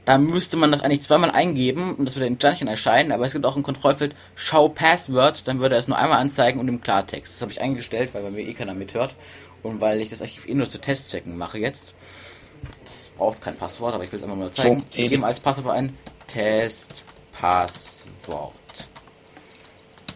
dann 0.07 0.25
müsste 0.25 0.57
man 0.57 0.73
das 0.73 0.81
eigentlich 0.83 1.03
zweimal 1.03 1.31
eingeben 1.31 1.95
und 1.95 2.05
das 2.07 2.17
würde 2.17 2.27
in 2.27 2.35
Sternchen 2.37 2.67
erscheinen, 2.69 3.13
aber 3.13 3.25
es 3.27 3.33
gibt 3.33 3.47
auch 3.47 3.57
ein 3.57 3.63
Kontrollfeld 3.63 4.15
Show 4.35 4.69
Password, 4.69 5.47
dann 5.47 5.61
würde 5.61 5.77
er 5.77 5.79
es 5.79 5.87
nur 5.89 5.97
einmal 5.97 6.19
anzeigen 6.19 6.59
und 6.61 6.67
im 6.69 6.81
Klartext. 6.81 7.35
Das 7.35 7.43
habe 7.43 7.53
ich 7.53 7.61
eingestellt, 7.61 8.13
weil 8.13 8.23
bei 8.23 8.31
mir 8.31 8.41
eh 8.43 8.53
keiner 8.55 8.75
mithört 8.75 9.15
und 9.63 9.81
weil 9.81 10.01
ich 10.01 10.09
das 10.09 10.21
Archiv 10.21 10.49
eh 10.49 10.55
nur 10.55 10.69
zu 10.69 10.79
Testzwecken 10.81 11.39
mache 11.39 11.59
jetzt. 11.59 11.95
Das 12.85 13.13
braucht 13.17 13.41
kein 13.41 13.57
Passwort, 13.57 13.95
aber 13.95 14.03
ich 14.05 14.11
will 14.11 14.19
es 14.19 14.25
einfach 14.25 14.37
mal 14.37 14.51
zeigen. 14.51 14.85
Wir 14.93 15.09
geben 15.09 15.25
als 15.25 15.39
Passwort 15.41 15.77
ein 15.77 15.97
Testpasswort. 17.35 18.89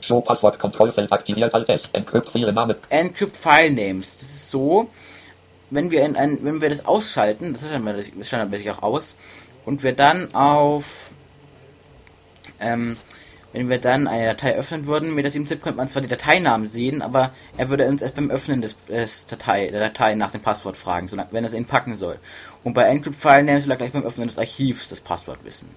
Show 0.01 0.21
Passwort 0.21 0.59
Kontrollfeld 0.59 1.13
aktiviert. 1.13 1.53
Alt 1.53 1.69
S. 1.69 1.83
Encryptiere 1.93 2.53
Name. 2.53 2.77
Encrypt 2.89 3.37
File 3.37 3.73
Names. 3.73 4.17
Das 4.17 4.25
ist 4.25 4.51
so, 4.51 4.89
wenn 5.71 5.91
wir 5.91 6.05
in 6.05 6.17
ein, 6.17 6.39
wenn 6.43 6.63
wir 6.63 6.71
das 6.71 6.87
ausschalten, 6.87 7.53
das 7.53 7.69
schalten 7.69 7.85
wir 7.85 7.93
das 7.93 8.11
standardmäßig 8.27 8.71
auch 8.71 8.83
aus, 8.83 9.17
und 9.67 9.83
wir 9.83 9.93
dann 9.93 10.35
auf, 10.35 11.13
ähm, 12.59 12.97
wenn 13.53 13.69
wir 13.69 13.79
dann 13.79 14.07
eine 14.07 14.27
Datei 14.27 14.57
öffnen 14.57 14.87
würden, 14.87 15.15
mit 15.15 15.25
der 15.25 15.33
7-Zip 15.33 15.63
könnte 15.63 15.77
man 15.77 15.89
zwar 15.89 16.01
die 16.01 16.09
Dateinamen 16.09 16.67
sehen, 16.67 17.03
aber 17.03 17.33
er 17.59 17.69
würde 17.69 17.87
uns 17.87 18.01
erst 18.01 18.17
beim 18.17 18.31
Öffnen 18.31 18.63
des, 18.63 18.83
des 18.87 19.27
Datei, 19.27 19.69
der 19.69 19.81
Datei 19.81 20.15
nach 20.15 20.31
dem 20.31 20.41
Passwort 20.41 20.77
fragen, 20.77 21.09
solange, 21.09 21.33
wenn 21.33 21.45
er 21.45 21.49
es 21.49 21.55
ihn 21.55 21.67
packen 21.67 21.97
soll. 21.97 22.19
Und 22.65 22.73
bei 22.73 22.85
Encrypt 22.85 23.19
File 23.19 23.43
Names 23.43 23.65
will 23.65 23.73
er 23.73 23.77
gleich 23.77 23.93
beim 23.93 24.05
Öffnen 24.05 24.29
des 24.29 24.39
Archivs 24.39 24.89
das 24.89 25.03
Passwort 25.03 25.45
wissen. 25.45 25.75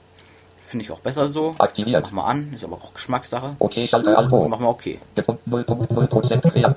Finde 0.72 0.86
ich 0.86 0.92
auch 0.94 1.02
besser 1.02 1.28
so. 1.28 1.52
Aktiviert. 1.60 2.06
Mach 2.06 2.24
mal 2.24 2.32
an, 2.32 2.54
ist 2.54 2.64
aber 2.64 2.76
auch 2.78 2.94
Geschmackssache. 2.94 3.58
Okay, 3.60 3.86
Schalter 3.90 4.12
Und 4.12 4.16
Alto. 4.16 4.48
mach 4.48 4.60
mal 4.60 4.70
okay. 4.70 5.00
0.0% 5.18 6.50
Kreat. 6.50 6.76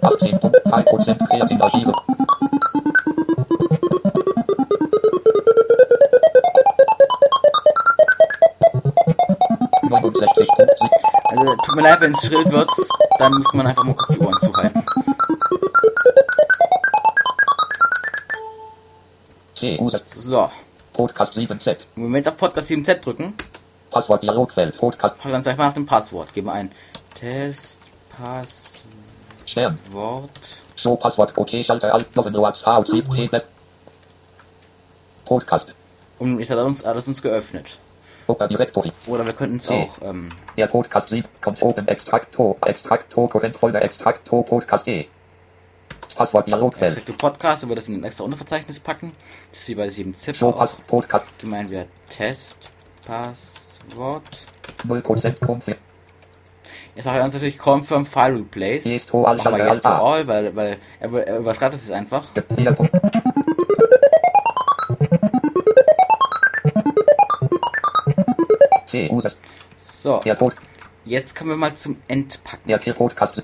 18.3% 0.00 1.28
Kreatin 1.28 1.60
Archive. 1.60 1.92
Also 11.24 11.54
tut 11.64 11.76
mir 11.76 11.82
leid, 11.82 12.00
wenn 12.00 12.12
es 12.12 12.24
schrill 12.26 12.50
wird, 12.50 12.70
dann 13.18 13.34
muss 13.34 13.52
man 13.52 13.66
einfach 13.66 13.84
mal 13.84 13.94
kurz 13.94 14.16
die 14.16 14.20
Ohren 14.20 14.40
zuhalten. 14.40 14.82
Podcast 21.20 21.36
7Z. 21.36 21.76
wenn 21.96 22.10
wir 22.12 22.16
jetzt 22.16 22.28
auf 22.28 22.38
Podcast 22.38 22.70
7Z 22.70 22.94
drücken, 23.02 23.34
Passwort 23.90 24.22
Dialogfeld. 24.22 24.78
Podcast 24.78 25.20
fragt 25.20 25.34
uns 25.34 25.46
einfach 25.46 25.66
nach 25.66 25.74
dem 25.74 25.84
Passwort. 25.84 26.32
Geben 26.32 26.46
wir 26.46 26.54
ein 26.54 26.72
Testpasswort. 27.14 28.82
Stern. 29.44 29.78
Show 30.76 30.96
Passwort. 30.96 31.36
Okay, 31.36 31.62
Schalter 31.62 31.92
Alt. 31.92 32.16
Noven 32.16 32.34
Roax 32.34 32.64
H. 32.64 32.84
7 32.86 33.10
T. 33.10 33.28
Podcast. 35.26 35.74
Und 36.18 36.38
jetzt 36.38 36.50
hat 36.50 36.56
er 36.56 36.64
uns, 36.64 36.86
hat 36.86 36.96
es 36.96 37.06
uns 37.06 37.20
geöffnet. 37.20 37.78
Open 38.26 38.48
Directory. 38.48 38.90
Oder 39.06 39.26
wir 39.26 39.34
könnten 39.34 39.56
es 39.56 39.68
auch, 39.68 40.00
ähm, 40.00 40.30
Der 40.56 40.68
Podcast 40.68 41.10
7 41.10 41.28
kommt 41.42 41.58
To. 41.58 41.74
Extract 42.64 43.12
To. 43.12 43.28
Current 43.28 43.58
Folder 43.58 43.82
Extract 43.82 44.24
To. 44.24 44.42
Podcast 44.42 44.88
E. 44.88 45.06
Passwort 46.14 46.46
Dialogfeld. 46.46 46.92
Select 46.92 47.18
Podcast, 47.18 47.64
aber 47.64 47.74
das 47.74 47.88
in 47.88 48.00
ein 48.00 48.04
extra 48.04 48.24
Unterverzeichnis 48.24 48.80
packen. 48.80 49.12
Das 49.50 49.60
ist 49.60 49.68
wie 49.68 49.74
bei 49.74 49.86
7zip 49.86 50.36
Show. 50.36 50.52
Pass 50.52 50.76
Podcast 50.86 51.38
Gemeint 51.38 51.70
wir 51.70 51.86
Testpasswort. 52.08 54.24
0% 54.86 55.46
Config. 55.46 55.76
Jetzt 56.94 57.04
sagt 57.04 57.16
er 57.16 57.24
uns 57.24 57.34
natürlich 57.34 57.58
Confirm 57.58 58.04
File 58.04 58.36
Replace. 58.36 58.84
Yes 58.84 59.06
to 59.06 59.24
all, 59.24 59.36
Machen 59.36 59.56
wir 59.56 59.66
Yes 59.66 59.80
to. 59.80 59.88
All, 59.88 60.26
weil, 60.26 60.54
weil 60.56 60.76
er, 60.98 61.26
er 61.26 61.38
überschreibt 61.38 61.74
es 61.74 61.88
jetzt 61.88 61.96
einfach. 61.96 62.24
So, 69.78 70.20
jetzt 71.04 71.36
kommen 71.36 71.50
wir 71.50 71.56
mal 71.56 71.74
zum 71.74 71.96
Entpacken. 72.08 72.68
Der 72.68 72.92
Podcast. 72.92 73.42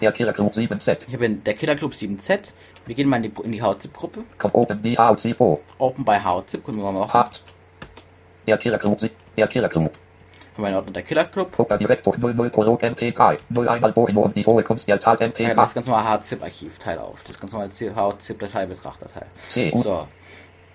Der 0.00 0.12
Killer 0.12 0.32
Club 0.32 0.52
7Z. 0.54 0.98
Ich 1.06 1.14
habe 1.14 1.26
hier 1.26 1.36
der 1.36 1.54
Killer 1.54 1.74
Club 1.74 1.92
7Z. 1.92 2.52
Wir 2.86 2.94
gehen 2.94 3.08
mal 3.08 3.16
in 3.16 3.24
die, 3.34 3.42
in 3.42 3.52
die 3.52 3.62
HZip-Gruppe. 3.62 4.20
Kommt 4.38 4.54
Open 4.54 4.82
die 4.82 4.98
HC4. 4.98 5.58
Open 5.78 6.04
by 6.04 6.18
HZip, 6.18 6.64
können 6.64 6.78
wir 6.78 6.84
mal 6.92 7.00
machen. 7.00 7.12
Hat. 7.20 7.42
Der 8.46 8.58
Killer 8.58 8.78
Club. 8.78 8.98
Der 9.36 9.46
Killer 9.48 9.68
Club. 9.68 9.92
Haben 10.54 10.62
wir 10.62 10.66
einen 10.66 10.76
Ordner 10.76 10.92
der 10.92 11.02
Killer 11.02 11.24
Club. 11.24 11.58
Open 11.58 11.78
Direktor 11.78 12.16
00 12.16 12.50
Prolog 12.50 12.82
MP3. 12.82 13.38
0 13.48 13.68
einmal 13.68 13.92
Bohemo 13.92 14.22
und 14.22 14.36
die 14.36 14.46
hohe 14.46 14.62
Kunst 14.62 14.86
der 14.88 14.98
Tat 15.00 15.20
Ja, 15.20 15.26
MP3. 15.26 15.54
das 15.54 15.74
ganz 15.74 15.86
normale 15.88 16.20
HZip-Archiv-Teil 16.20 16.98
auf. 16.98 17.22
Das 17.24 17.38
ganz 17.38 17.52
normale 17.52 17.70
HZip-Datei-Betrachterteil. 17.70 19.26
C. 19.34 19.72
So. 19.74 20.06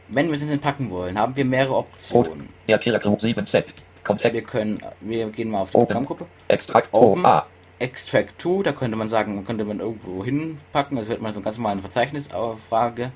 Wenn 0.09 0.27
wir 0.27 0.33
es 0.33 0.43
entpacken 0.43 0.89
wollen, 0.89 1.17
haben 1.17 1.35
wir 1.35 1.45
mehrere. 1.45 1.77
Optionen. 1.77 2.49
Der 2.67 2.77
Killer 2.77 2.99
Club 2.99 3.19
7Z. 3.19 3.63
Contact. 4.03 4.33
Wir 4.33 4.41
können, 4.41 4.79
wir 4.99 5.29
gehen 5.31 5.49
mal 5.49 5.61
auf 5.61 5.71
die 5.71 5.77
Open. 5.77 5.87
Programmgruppe. 5.87 6.25
Extract 6.49 6.89
Open. 6.91 7.25
A. 7.25 7.45
Extract 7.83 8.39
to, 8.39 8.63
da 8.63 8.71
könnte 8.71 8.95
man 8.95 9.09
sagen, 9.09 9.35
man 9.35 9.43
könnte 9.43 9.65
man 9.65 9.81
irgendwo 9.81 10.23
hinpacken, 10.23 10.97
also 10.97 11.09
wird 11.09 11.21
man 11.21 11.33
so 11.33 11.41
ein 11.41 11.43
ganz 11.43 11.57
normale 11.57 11.81
Verzeichnisfrage, 11.81 13.11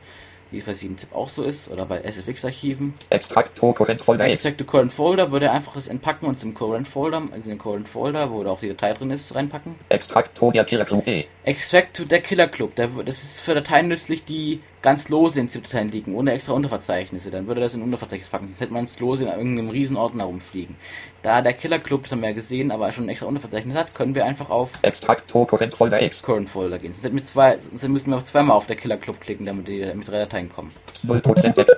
wie 0.52 0.58
es 0.58 0.66
bei 0.66 0.74
7zip 0.74 1.14
auch 1.14 1.30
so 1.30 1.44
ist, 1.44 1.72
oder 1.72 1.86
bei 1.86 2.02
SFX-Archiven. 2.02 2.94
Extract 3.10 3.56
To 3.56 3.72
Current 3.72 4.02
Folder. 4.02 4.26
Extract 4.26 4.58
to 4.58 4.66
Current 4.66 4.92
Folder 4.92 5.32
würde 5.32 5.52
einfach 5.52 5.76
das 5.76 5.88
entpacken 5.88 6.26
und 6.26 6.38
zum 6.38 6.54
Current 6.54 6.86
Folder, 6.86 7.22
also 7.32 7.50
in 7.50 7.56
den 7.56 7.58
Current 7.58 7.88
Folder, 7.88 8.30
wo 8.32 8.44
da 8.44 8.52
auch 8.52 8.60
die 8.60 8.68
Datei 8.68 8.92
drin 8.92 9.12
ist, 9.12 9.34
reinpacken. 9.34 9.76
Extract 9.88 10.36
To 10.36 10.52
der 10.52 10.66
Killer 10.66 10.84
Club 10.84 11.08
E. 11.08 11.26
Extract 11.46 11.94
to 11.94 12.04
der 12.04 12.20
Killer 12.20 12.50
Club, 12.50 12.76
das 12.76 13.24
ist 13.24 13.40
für 13.40 13.54
Dateien 13.54 13.88
nützlich, 13.88 14.26
die 14.26 14.62
ganz 14.88 15.10
lose 15.10 15.38
in 15.38 15.50
ZIP-Dateien 15.50 15.90
liegen, 15.90 16.16
ohne 16.16 16.32
extra 16.32 16.54
Unterverzeichnisse. 16.54 17.30
Dann 17.30 17.46
würde 17.46 17.60
das 17.60 17.74
in 17.74 17.82
Unterverzeichnis 17.82 18.30
packen, 18.30 18.48
sonst 18.48 18.62
hätte 18.62 18.72
man 18.72 18.86
es 18.86 18.98
lose 19.02 19.26
in 19.26 19.30
irgendeinem 19.30 19.70
riesen 19.70 19.98
Ordner 19.98 20.24
rumfliegen. 20.24 20.78
Da 21.24 21.42
der 21.42 21.52
Killer 21.52 21.80
Club, 21.80 22.04
das 22.04 22.14
haben 22.14 22.22
wir 22.22 22.30
ja 22.30 22.34
gesehen, 22.36 22.72
aber 22.72 22.90
schon 22.94 23.04
ein 23.04 23.10
extra 23.10 23.28
Unterverzeichnis 23.28 23.76
hat, 23.76 23.94
können 23.94 24.16
wir 24.16 24.24
einfach 24.24 24.50
auf 24.50 24.82
Extract 24.84 25.28
To 25.28 25.44
Current 25.44 25.76
Folder 25.76 26.02
X. 26.02 26.22
Current 26.22 26.48
Folder 26.48 26.80
gehen. 26.80 26.94
Sonst, 26.94 27.14
wir 27.14 27.24
zwei, 27.24 27.60
sonst 27.60 27.86
müssen 27.90 28.12
wir 28.12 28.18
auch 28.18 28.24
zweimal 28.24 28.56
auf 28.56 28.68
der 28.68 28.78
Killer 28.78 28.96
Club 28.96 29.20
klicken, 29.20 29.46
damit 29.46 29.68
die 29.68 29.92
mit 29.94 30.08
drei 30.08 30.20
Dateien 30.20 30.50
kommen. 30.50 30.72
0% 31.06 31.60
X. 31.60 31.74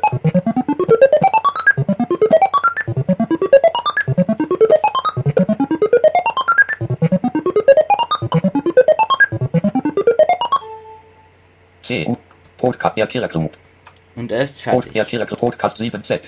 C. 11.81 12.18
Podcast 12.59 12.97
der 12.97 13.07
Killer 13.07 13.29
Club. 13.29 13.57
Und 14.15 14.31
er 14.31 14.41
ist 14.41 14.65
der 14.65 14.73
fertig. 14.81 15.07
Killer 15.07 15.25
Club 15.25 15.39
Podcast 15.39 15.79
7Z. 15.79 16.21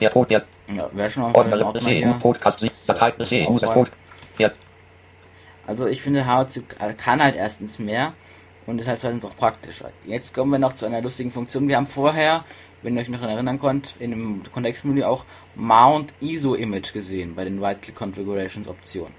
Der 0.00 0.08
Pod 0.10 0.30
der 0.30 0.44
Ja, 0.74 0.88
wäre 0.92 1.10
schon 1.10 1.24
auf 1.24 1.32
den 1.32 1.62
Ordner 1.62 1.90
hier. 1.90 2.18
Podcast 2.20 2.60
7. 2.60 2.72
Datei 2.86 3.10
C. 3.24 3.48
Der 4.38 4.52
Also 5.66 5.86
ich 5.86 6.00
finde, 6.02 6.26
HZip 6.26 6.76
kann 6.98 7.22
halt 7.22 7.36
erstens 7.36 7.78
mehr 7.78 8.14
und 8.66 8.80
ist 8.80 8.88
halt 8.88 9.00
zweitens 9.00 9.24
auch 9.24 9.36
praktischer. 9.36 9.90
Jetzt 10.06 10.32
kommen 10.34 10.52
wir 10.52 10.58
noch 10.58 10.72
zu 10.72 10.86
einer 10.86 11.02
lustigen 11.02 11.30
Funktion. 11.30 11.68
Wir 11.68 11.76
haben 11.76 11.86
vorher, 11.86 12.44
wenn 12.82 12.94
ihr 12.94 13.02
euch 13.02 13.08
noch 13.08 13.22
erinnern 13.22 13.60
könnt, 13.60 13.96
in 13.98 14.10
dem 14.10 14.42
Kontextmenü 14.52 15.02
auch 15.04 15.24
Mount 15.54 16.12
ISO 16.20 16.54
Image 16.54 16.92
gesehen 16.92 17.34
bei 17.34 17.44
den 17.44 17.62
Right 17.62 17.82
Click 17.82 17.96
Configurations 17.96 18.68
Optionen. 18.68 19.14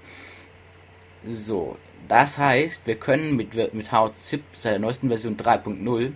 So, 1.30 1.76
das 2.08 2.38
heißt, 2.38 2.86
wir 2.86 2.96
können 2.96 3.36
mit, 3.36 3.54
mit 3.74 3.92
HZip 3.92 4.42
seit 4.52 4.72
der 4.72 4.78
neuesten 4.78 5.08
Version 5.08 5.36
3.0 5.36 6.12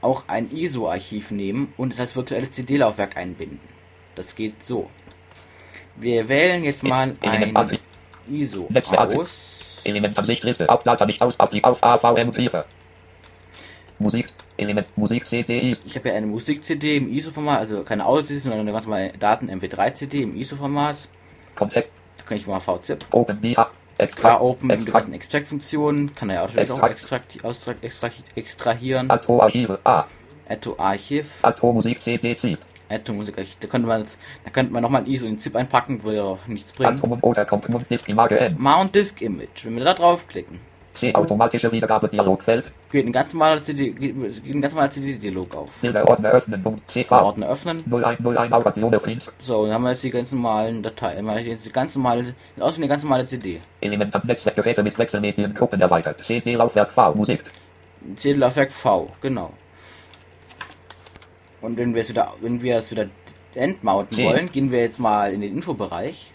auch 0.00 0.24
ein 0.28 0.50
ISO-Archiv 0.50 1.30
nehmen 1.30 1.72
und 1.76 1.92
es 1.92 2.00
als 2.00 2.14
virtuelles 2.14 2.50
CD-Laufwerk 2.50 3.16
einbinden. 3.16 3.60
Das 4.14 4.36
geht 4.36 4.62
so. 4.62 4.90
Wir 5.96 6.28
wählen 6.28 6.64
jetzt 6.64 6.82
mal 6.82 7.16
ein. 7.20 7.78
ISO 8.28 8.68
aus. 8.84 9.80
Elementansichtliste. 9.84 10.66
Hauptdata 10.68 11.04
nicht 11.06 11.20
aus. 11.20 11.38
Auf 11.38 11.82
AVM 11.82 12.32
Briefe. 12.32 12.64
Musik. 13.98 14.26
Element. 14.56 14.86
Musik 14.96 15.26
CDI. 15.26 15.76
Ich 15.84 15.96
habe 15.96 16.08
ja 16.08 16.14
eine 16.14 16.26
Musik-CD 16.26 16.96
im 16.96 17.08
ISO-Format, 17.10 17.58
also 17.58 17.82
keine 17.82 18.06
Audio-CD, 18.06 18.38
sondern 18.38 18.60
eine 18.60 18.72
ganz 18.72 18.86
normale 18.86 19.12
Daten-MP3-CD 19.18 20.22
im 20.22 20.36
ISO-Format. 20.36 20.96
Kontext. 21.54 21.90
Da 22.18 22.24
kann 22.24 22.36
ich 22.36 22.46
mal 22.46 22.60
VZIP. 22.60 23.04
Open 23.10 23.40
BH. 23.40 23.70
Klar, 23.96 24.08
Extra. 24.08 24.40
Open 24.40 24.66
mit 24.66 24.80
Extra. 24.80 24.92
ganzen 24.92 25.12
Extract-Funktionen, 25.12 26.14
kann 26.14 26.30
er 26.30 26.36
ja 26.36 26.42
auch 26.44 26.54
Extract. 26.54 26.90
extrakt, 26.90 27.44
austrakt, 27.44 27.84
extrakt, 27.84 28.16
extrahieren. 28.34 29.10
Atto 29.10 29.40
Archive. 29.40 29.78
A. 29.84 30.04
Atto 30.48 30.74
Archiv, 30.78 31.38
Atto 31.42 31.72
Musik 31.72 32.00
CD 32.00 32.36
ZIP. 32.36 32.58
Atto 32.88 33.12
Musik 33.12 33.38
Archiv. 33.38 33.56
Da 33.60 33.68
könnte 33.68 33.88
man 33.88 34.00
jetzt, 34.00 34.20
da 34.44 34.50
könnte 34.50 34.72
man 34.72 34.82
nochmal 34.82 35.02
ein 35.02 35.06
ISO 35.06 35.26
in 35.26 35.38
ZIP 35.38 35.56
einpacken, 35.56 36.02
würde 36.02 36.18
ja 36.18 36.24
auch 36.24 36.46
nichts 36.46 36.72
bringen. 36.72 36.98
Atom 36.98 37.18
oder. 37.22 37.46
Mount 38.58 38.94
Disk 38.94 39.22
Image. 39.22 39.64
Wenn 39.64 39.76
wir 39.76 39.84
da 39.84 39.94
draufklicken, 39.94 40.60
C. 40.94 41.14
Automatische 41.14 41.70
Wiedergabe 41.70 42.08
Dialogfeld. 42.08 42.72
geht 42.90 43.06
ein 43.06 43.12
ganz 43.12 43.32
normaler 43.34 43.60
CD, 43.60 43.90
geht, 43.90 44.14
ein 44.16 44.60
ganz 44.60 44.74
normaler 44.74 44.90
CD-Dialog 44.90 45.54
auf. 45.54 45.80
Bilder 45.80 46.08
Ordner 46.08 46.30
öffnen. 46.30 46.62
Punkt. 46.62 46.90
CV. 46.90 47.12
Ordner 47.12 47.48
öffnen. 47.48 47.82
0101 47.86 48.52
Auration 48.52 48.90
Prints. 48.92 49.32
So, 49.38 49.64
dann 49.64 49.74
haben 49.74 49.82
wir 49.84 49.90
jetzt 49.90 50.04
die 50.04 50.10
ganz 50.10 50.32
normalen 50.32 50.82
Dateien. 50.82 51.18
Haben 51.18 51.36
wir 51.36 51.40
jetzt 51.40 51.66
die 51.66 51.72
ganz 51.72 51.96
normale, 51.96 52.34
aus 52.60 52.78
eine 52.78 52.88
ganz 52.88 53.02
normale 53.02 53.24
CD. 53.24 53.60
Element 53.80 54.14
am 54.14 54.22
Netzwerkgeräte 54.24 54.82
mit 54.82 54.98
Wechselmediengruppen 54.98 55.80
erweitert. 55.80 56.24
CD 56.24 56.54
Laufwerk 56.54 56.92
V. 56.92 57.14
Musik. 57.14 57.40
CD-Laufwerk 58.16 58.70
V, 58.70 59.08
genau. 59.20 59.52
Und 61.60 61.78
wenn 61.78 61.94
wir 61.94 62.02
es 62.02 62.10
wieder, 62.10 62.34
wenn 62.40 62.60
wir 62.60 62.76
es 62.76 62.90
wieder 62.90 63.06
entmounten 63.54 64.16
C. 64.16 64.24
wollen, 64.24 64.52
gehen 64.52 64.70
wir 64.70 64.80
jetzt 64.80 64.98
mal 64.98 65.32
in 65.32 65.40
den 65.40 65.54
Infobereich. 65.54 66.30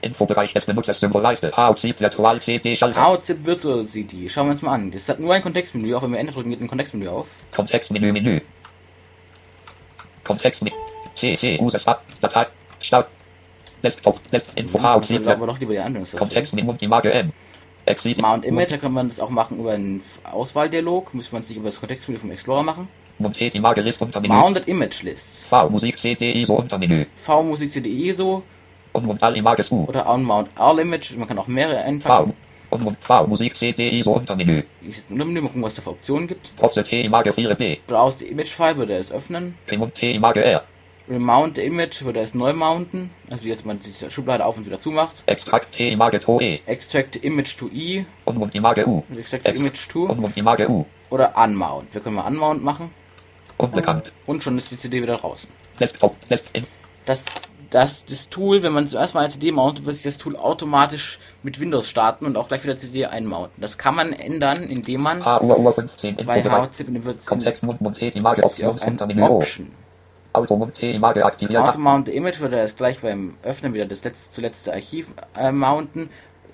Infobereich 0.00 0.52
des 0.52 0.64
Benutzers 0.64 1.00
Symbolleiste. 1.00 1.50
HC 1.56 1.98
Virtual 1.98 2.40
CD 2.40 2.76
Schalter. 2.76 3.00
AOZIP 3.00 3.44
Virtual 3.44 3.86
CD. 3.86 4.28
Schauen 4.28 4.46
wir 4.46 4.52
uns 4.52 4.62
mal 4.62 4.74
an. 4.74 4.90
Das 4.90 5.08
hat 5.08 5.18
nur 5.18 5.34
ein 5.34 5.42
Kontextmenü. 5.42 5.94
Auch 5.94 6.02
wenn 6.02 6.12
wir 6.12 6.18
Enter 6.18 6.32
drücken, 6.32 6.50
geht 6.50 6.60
ein 6.60 6.68
Kontextmenü 6.68 7.08
auf. 7.08 7.28
Kontextmenü 7.54 8.12
Menü. 8.12 8.40
Kontextmenü. 10.24 10.74
CC 11.16 11.58
Users 11.60 11.86
Ab. 11.86 12.04
Datei. 12.20 12.46
Start. 12.80 13.08
Desktop. 13.82 14.20
Desk 14.30 14.56
Info 14.56 14.78
Also 14.78 15.14
HC 15.14 15.18
laufen 15.18 15.40
wir 15.40 15.46
doch 15.46 15.58
lieber 15.58 15.72
die 15.72 15.78
Anwendungssoftware. 15.78 16.28
Kontextmenü 16.28 16.76
Image 16.80 17.06
M. 17.06 17.32
Exit. 17.86 18.20
Mount 18.20 18.44
Image, 18.44 18.70
da 18.70 18.76
kann 18.76 18.92
man 18.92 19.08
das 19.08 19.18
auch 19.18 19.30
machen 19.30 19.58
über 19.58 19.72
einen 19.72 20.02
Auswahldialog. 20.30 21.14
Müsste 21.14 21.34
man 21.34 21.40
es 21.40 21.48
nicht 21.48 21.58
über 21.58 21.68
das 21.68 21.80
Kontextmenü 21.80 22.18
vom 22.18 22.30
Explorer 22.30 22.62
machen. 22.62 22.88
Montet 23.18 23.54
Image 23.54 23.78
List 23.78 24.00
Untermenü. 24.00 24.32
Mounted 24.32 24.68
Image 24.68 25.02
List. 25.02 25.48
V 25.48 25.68
Musik 25.70 25.98
CD 25.98 26.32
ISO 26.32 26.54
Untermenü. 26.54 27.06
V 27.14 27.42
Musik 27.42 27.72
CD 27.72 27.88
ISO 27.88 28.44
Und 29.06 29.22
All 29.22 29.36
Images 29.36 29.70
U. 29.70 29.84
oder 29.84 30.08
Unmount 30.08 30.48
All 30.56 30.78
Image. 30.78 31.16
Man 31.16 31.28
kann 31.28 31.38
auch 31.38 31.48
mehrere 31.48 31.82
einpacken. 31.82 32.34
Und 32.70 32.98
V 33.00 33.26
Musik 33.26 33.56
CD 33.56 33.88
ISO 33.98 34.12
Untermenü. 34.12 34.62
Ich 34.82 35.08
nur 35.08 35.26
mal 35.26 35.42
gucken, 35.42 35.62
was 35.62 35.74
da 35.74 35.82
für 35.82 35.90
Optionen 35.90 36.28
gibt. 36.28 36.54
Proxy 36.56 36.82
T 36.84 37.00
Image 37.02 37.28
4B. 37.28 37.78
Browse 37.86 38.18
the 38.18 38.26
Image 38.26 38.48
File 38.48 38.76
würde 38.76 38.92
er 38.92 39.00
es 39.00 39.10
öffnen. 39.10 39.54
Remont 39.68 39.94
T 39.94 40.12
Image 40.12 40.36
R. 40.36 40.64
Remount 41.08 41.56
the 41.56 41.62
Image 41.62 42.02
würde 42.02 42.20
er 42.20 42.24
es 42.24 42.34
neu 42.34 42.52
mounten. 42.52 43.10
Also 43.30 43.48
jetzt 43.48 43.64
man 43.64 43.80
die 43.80 44.10
Schublade 44.10 44.44
auf 44.44 44.58
und 44.58 44.66
wieder 44.66 44.78
zumacht. 44.78 45.22
Extrakt 45.24 45.74
T 45.74 45.92
Image 45.92 46.20
To 46.22 46.40
E. 46.40 46.60
Extract 46.66 47.16
Image 47.16 47.56
to 47.56 47.70
E. 47.72 48.04
Und 48.26 48.54
Image 48.54 48.86
U. 48.86 49.02
Extract 49.16 49.48
Image 49.48 49.88
to. 49.88 50.04
Und 50.04 50.36
Image 50.36 50.68
U. 50.68 50.84
Oder 51.08 51.32
Unmount. 51.36 51.94
Wir 51.94 52.02
können 52.02 52.16
mal 52.16 52.26
Unmount 52.26 52.62
machen. 52.62 52.90
Unbekannt. 53.56 54.12
Und 54.26 54.42
schon 54.42 54.58
ist 54.58 54.70
die 54.70 54.76
CD 54.76 55.00
wieder 55.02 55.16
draußen. 55.16 55.48
Desktop. 55.80 56.14
Desk 56.28 56.44
in. 56.52 56.66
Das, 57.06 57.24
das, 57.70 58.06
das 58.06 58.30
Tool, 58.30 58.62
wenn 58.62 58.72
man 58.72 58.86
zuerst 58.86 59.14
mal 59.14 59.20
eine 59.20 59.28
CD 59.28 59.52
mountet, 59.52 59.84
wird 59.84 59.96
sich 59.96 60.04
das 60.04 60.18
Tool 60.18 60.36
automatisch 60.36 61.18
mit 61.42 61.60
Windows 61.60 61.88
starten 61.88 62.24
und 62.24 62.36
auch 62.36 62.48
gleich 62.48 62.64
wieder 62.64 62.76
CD 62.76 63.06
einmounten. 63.06 63.60
Das 63.60 63.76
kann 63.76 63.94
man 63.94 64.12
ändern, 64.12 64.64
indem 64.64 65.02
man 65.02 65.24
H 65.24 65.40
Uhr 65.42 65.58
Uhr 65.58 65.74
15. 65.74 66.16
bei. 66.24 66.42
HZIP 66.42 67.04
wird 67.04 67.26
Kontext 67.26 67.62
Mund 67.62 67.80
Montet 67.80 68.16
Image 68.16 68.38
ist 68.38 68.56
hier 68.56 68.70
auch 68.70 68.80
ein 68.80 68.94
Optionsuntermenü 68.94 69.22
O. 69.22 69.36
Option. 69.36 69.70
Auto 70.32 70.56
Montet 70.56 70.94
Image 70.94 71.18
aktiviert. 71.18 71.62
Automount 71.62 72.06
the 72.06 72.12
Image 72.16 72.40
würde 72.40 72.56
er 72.56 72.64
es 72.64 72.76
gleich 72.76 73.00
beim 73.00 73.34
Öffnen 73.42 73.74
wieder 73.74 73.86
das 73.86 74.02
letzte, 74.04 74.32
zuletzte 74.32 74.72
Archiv 74.72 75.14
äh, 75.38 75.52
mounten, 75.52 76.08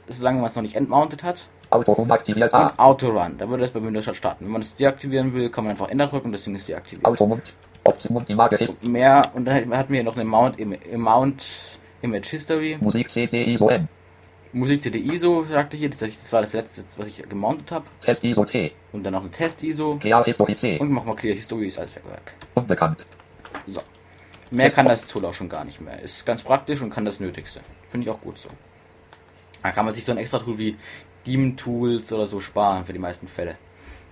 solange 0.09 0.39
man 0.39 0.49
es 0.49 0.57
noch 0.57 0.63
nicht 0.63 0.75
entmountet 0.75 1.23
hat. 1.23 1.47
Auto 1.71 1.97
Home 1.97 2.13
aktiviert. 2.13 2.53
Und 2.53 2.79
Autorun, 2.79 3.37
da 3.39 3.49
würde 3.49 3.65
es 3.65 3.73
bei 3.73 3.83
Windows 3.83 4.05
starten. 4.17 4.45
Wenn 4.45 4.53
man 4.53 4.63
es 4.63 4.77
deaktivieren 4.77 5.33
will, 5.33 5.51
kann 5.51 5.65
man 5.65 5.73
einfach 5.73 5.89
Enter 5.89 6.07
drücken 6.07 6.33
Ding 6.33 6.55
ist 6.55 6.69
deaktiviert. 6.69 7.05
Auto 7.05 7.27
Mund. 7.27 7.53
Option 7.85 8.15
Mund 8.15 8.31
Image 8.31 8.53
ist. 8.61 8.83
Mehr, 8.87 9.31
und 9.35 9.45
dann 9.45 9.77
hatten 9.77 9.93
wir 9.93 10.03
noch 10.03 10.17
eine 10.17 10.25
Mount, 10.25 10.59
Im- 10.59 10.77
Mount 10.97 11.79
Image 12.03 12.27
History. 12.29 12.79
Musik 12.81 13.11
CD 13.11 13.45
ISO 13.53 13.69
M. 13.69 13.89
Musik 14.53 14.83
CD 14.83 14.99
ISO, 15.01 15.43
sagte 15.43 15.77
hier, 15.77 15.91
das 15.91 15.99
das 15.99 16.33
war 16.33 16.41
das 16.41 16.53
letzte, 16.53 16.83
was 16.99 17.07
ich 17.09 17.29
gemountet 17.29 17.73
habe. 17.73 17.87
Test 18.01 18.23
ISO 18.25 18.45
T. 18.45 18.73
Und 18.93 19.03
dann 19.03 19.13
noch 19.13 19.25
ein 19.25 19.33
Test 19.33 19.63
ISO. 19.65 19.97
GA 19.97 20.25
History 20.25 20.55
C. 20.57 20.79
Und 20.79 20.91
machen 20.93 21.09
wir 21.09 21.17
Clear 21.17 21.35
History 21.35 21.67
als 21.67 21.79
Werkwerk. 21.95 22.35
Unbekannt. 22.55 23.05
So. 23.67 23.81
Mehr 24.51 24.71
kann 24.71 24.87
das 24.87 25.09
Tool 25.09 25.25
auch 25.25 25.35
schon 25.35 25.49
gar 25.49 25.65
nicht 25.65 25.81
mehr. 25.81 26.01
Ist 26.01 26.25
ganz 26.25 26.43
praktisch 26.43 26.81
und 26.83 26.91
kann 26.91 27.05
das 27.05 27.19
Nötigste. 27.19 27.61
Finde 27.91 28.05
ich 28.05 28.11
auch 28.11 28.21
gut 28.21 28.39
so. 28.39 28.49
Da 29.63 29.73
kann 29.73 29.85
man 29.85 29.93
sich 29.95 30.05
so 30.05 30.13
ein 30.13 30.19
extra 30.19 30.39
Tool 30.39 30.59
wie 30.59 30.77
Demon 31.27 31.57
Tools 31.57 32.13
oder 32.13 32.27
so 32.27 32.39
sparen 32.39 32.85
für 32.85 32.93
die 32.93 32.99
meisten 32.99 33.27
Fälle. 33.27 33.57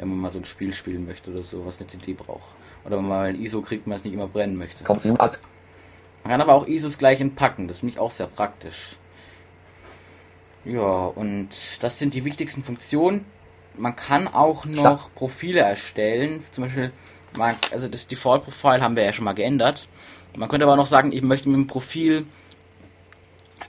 Wenn 0.02 0.08
man 0.08 0.18
mal 0.18 0.32
so 0.32 0.40
ein 0.40 0.44
Spiel 0.44 0.72
spielen 0.72 1.06
möchte 1.06 1.30
oder 1.30 1.44
so, 1.44 1.64
was 1.64 1.78
eine 1.78 1.86
CD 1.86 2.12
braucht. 2.12 2.56
Oder 2.84 2.96
wenn 2.96 3.06
man 3.06 3.18
mal 3.18 3.28
ein 3.28 3.40
ISO 3.40 3.60
kriegt, 3.62 3.86
man 3.86 3.94
es 3.94 4.02
nicht 4.04 4.14
immer 4.14 4.26
brennen 4.26 4.56
möchte. 4.56 4.82
Man 6.24 6.32
kann 6.32 6.40
aber 6.40 6.54
auch 6.54 6.66
ISOs 6.66 6.98
gleich 6.98 7.20
entpacken. 7.20 7.68
Das 7.68 7.78
finde 7.78 7.92
ich 7.92 8.00
auch 8.00 8.10
sehr 8.10 8.26
praktisch. 8.26 8.96
Ja, 10.64 10.80
und 10.80 11.50
das 11.82 12.00
sind 12.00 12.14
die 12.14 12.24
wichtigsten 12.24 12.64
Funktionen. 12.64 13.24
Man 13.78 13.94
kann 13.94 14.26
auch 14.26 14.64
noch 14.64 15.14
Profile 15.14 15.60
erstellen. 15.60 16.42
Zum 16.50 16.64
Beispiel, 16.64 16.90
man, 17.36 17.54
also 17.70 17.86
das 17.86 18.08
Default-Profil 18.08 18.80
haben 18.80 18.96
wir 18.96 19.04
ja 19.04 19.12
schon 19.12 19.24
mal 19.24 19.34
geändert. 19.34 19.86
Man 20.34 20.48
könnte 20.48 20.66
aber 20.66 20.74
noch 20.74 20.86
sagen, 20.86 21.12
ich 21.12 21.22
möchte 21.22 21.48
mit 21.48 21.58
dem 21.58 21.68
Profil 21.68 22.26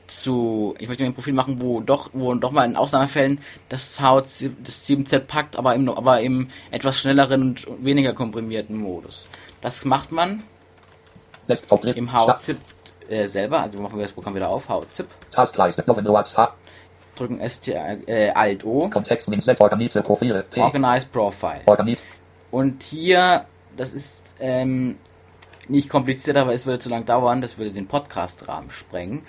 zu, 0.08 0.76
ich 0.80 0.88
möchte 0.88 1.04
mir 1.04 1.10
ein 1.10 1.14
Profil 1.14 1.34
machen, 1.34 1.62
wo 1.62 1.82
doch, 1.82 2.10
wo 2.14 2.34
doch 2.36 2.52
mal 2.52 2.66
in 2.66 2.76
Ausnahmefällen 2.76 3.40
das 3.70 4.02
Haut 4.02 4.26
das 4.26 4.88
7Z 4.88 5.20
packt, 5.20 5.58
aber 5.58 5.76
im, 5.76 5.90
aber 5.90 6.22
im 6.22 6.50
etwas 6.72 7.00
schnelleren 7.00 7.42
und 7.42 7.84
weniger 7.84 8.14
komprimierten 8.14 8.78
Modus. 8.78 9.28
Das 9.62 9.86
macht 9.86 10.12
man 10.12 10.44
im 11.96 12.12
HZIP 12.14 12.58
äh, 13.10 13.26
selber, 13.28 13.62
also 13.62 13.80
machen 13.80 13.98
wir 13.98 14.04
das 14.04 14.14
Programm 14.14 14.36
wieder 14.36 14.50
auf, 14.50 14.70
HZIP, 14.70 15.08
Taskleiste. 15.32 15.84
Drücken 17.16 17.48
ST, 17.48 17.68
äh, 17.68 18.32
Alt 18.34 18.66
O, 18.66 18.90
Kontext 18.90 19.28
Organize 19.60 20.02
Profile. 20.02 20.44
P. 20.50 20.60
Organize 20.60 21.08
Profile. 21.08 21.62
Organize. 21.66 22.02
Und 22.50 22.82
hier, 22.84 23.46
das 23.78 23.94
ist 23.94 24.34
ähm, 24.40 24.98
nicht 25.68 25.90
kompliziert, 25.90 26.38
aber 26.38 26.54
es 26.54 26.66
würde 26.66 26.80
zu 26.80 26.90
lang 26.90 27.06
dauern, 27.06 27.42
das 27.42 27.58
würde 27.58 27.72
den 27.72 27.88
Podcast-Rahmen 27.88 28.70
sprengen. 28.70 29.24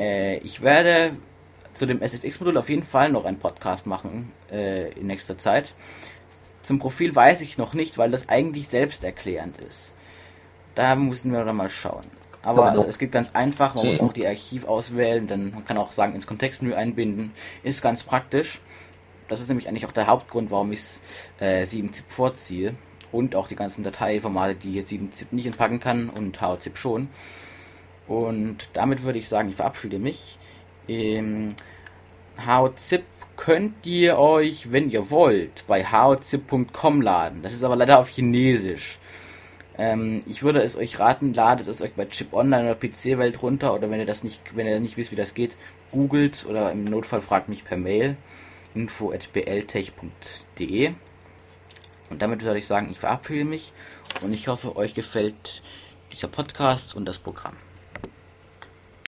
Äh, 0.00 0.38
ich 0.38 0.62
werde 0.62 1.12
zu 1.72 1.86
dem 1.86 2.00
SFX-Modul 2.02 2.56
auf 2.56 2.70
jeden 2.70 2.82
Fall 2.82 3.12
noch 3.12 3.26
einen 3.26 3.38
Podcast 3.38 3.86
machen 3.86 4.32
äh, 4.50 4.90
in 4.92 5.06
nächster 5.06 5.38
Zeit. 5.38 5.74
Zum 6.62 6.78
Profil 6.78 7.14
weiß 7.14 7.42
ich 7.42 7.58
noch 7.58 7.74
nicht, 7.74 7.98
weil 7.98 8.10
das 8.10 8.28
eigentlich 8.28 8.68
selbsterklärend 8.68 9.58
ist. 9.58 9.94
Da 10.74 10.94
müssen 10.94 11.32
wir 11.32 11.44
dann 11.44 11.56
mal 11.56 11.70
schauen. 11.70 12.04
Aber 12.42 12.70
also, 12.70 12.86
es 12.86 12.98
geht 12.98 13.12
ganz 13.12 13.32
einfach, 13.34 13.74
man 13.74 13.86
muss 13.86 14.00
auch 14.00 14.14
die 14.14 14.26
Archiv 14.26 14.64
auswählen, 14.64 15.26
dann 15.26 15.50
man 15.50 15.64
kann 15.64 15.76
auch 15.76 15.92
sagen 15.92 16.14
ins 16.14 16.26
Kontextmenü 16.26 16.74
einbinden. 16.74 17.32
Ist 17.62 17.82
ganz 17.82 18.02
praktisch. 18.02 18.60
Das 19.28 19.40
ist 19.40 19.48
nämlich 19.48 19.68
eigentlich 19.68 19.84
auch 19.84 19.92
der 19.92 20.06
Hauptgrund, 20.06 20.50
warum 20.50 20.72
ich 20.72 21.00
äh, 21.38 21.62
7-Zip 21.62 22.06
vorziehe. 22.08 22.74
Und 23.12 23.34
auch 23.34 23.48
die 23.48 23.56
ganzen 23.56 23.84
Dateiformate, 23.84 24.54
die 24.54 24.70
hier 24.70 24.84
7-Zip 24.84 25.32
nicht 25.32 25.46
entpacken 25.46 25.80
kann 25.80 26.08
und 26.08 26.40
HZIP 26.40 26.78
schon. 26.78 27.08
Und 28.10 28.68
damit 28.72 29.04
würde 29.04 29.20
ich 29.20 29.28
sagen, 29.28 29.50
ich 29.50 29.54
verabschiede 29.54 30.00
mich. 30.00 30.36
Ähm, 30.88 31.54
HZIP 32.44 33.04
könnt 33.36 33.86
ihr 33.86 34.18
euch, 34.18 34.72
wenn 34.72 34.90
ihr 34.90 35.10
wollt, 35.10 35.64
bei 35.68 35.84
hzip.com 35.84 37.02
laden. 37.02 37.44
Das 37.44 37.52
ist 37.52 37.62
aber 37.62 37.76
leider 37.76 38.00
auf 38.00 38.08
Chinesisch. 38.08 38.98
Ähm, 39.78 40.24
ich 40.26 40.42
würde 40.42 40.60
es 40.60 40.74
euch 40.74 40.98
raten, 40.98 41.34
ladet 41.34 41.68
es 41.68 41.82
euch 41.82 41.92
bei 41.92 42.04
Chip 42.06 42.32
Online 42.32 42.64
oder 42.64 42.74
PC 42.74 43.16
Welt 43.16 43.40
runter 43.42 43.74
oder 43.74 43.92
wenn 43.92 44.00
ihr 44.00 44.06
das 44.06 44.24
nicht, 44.24 44.56
wenn 44.56 44.66
ihr 44.66 44.80
nicht 44.80 44.96
wisst, 44.96 45.12
wie 45.12 45.16
das 45.16 45.34
geht, 45.34 45.56
googelt 45.92 46.46
oder 46.46 46.72
im 46.72 46.86
Notfall 46.86 47.20
fragt 47.20 47.48
mich 47.48 47.64
per 47.64 47.76
Mail 47.76 48.16
info@bltech.de. 48.74 50.90
Und 52.10 52.22
damit 52.22 52.42
würde 52.42 52.58
ich 52.58 52.66
sagen, 52.66 52.88
ich 52.90 52.98
verabschiede 52.98 53.44
mich 53.44 53.72
und 54.22 54.32
ich 54.32 54.48
hoffe, 54.48 54.74
euch 54.74 54.94
gefällt 54.94 55.62
dieser 56.10 56.26
Podcast 56.26 56.96
und 56.96 57.04
das 57.04 57.20
Programm. 57.20 57.54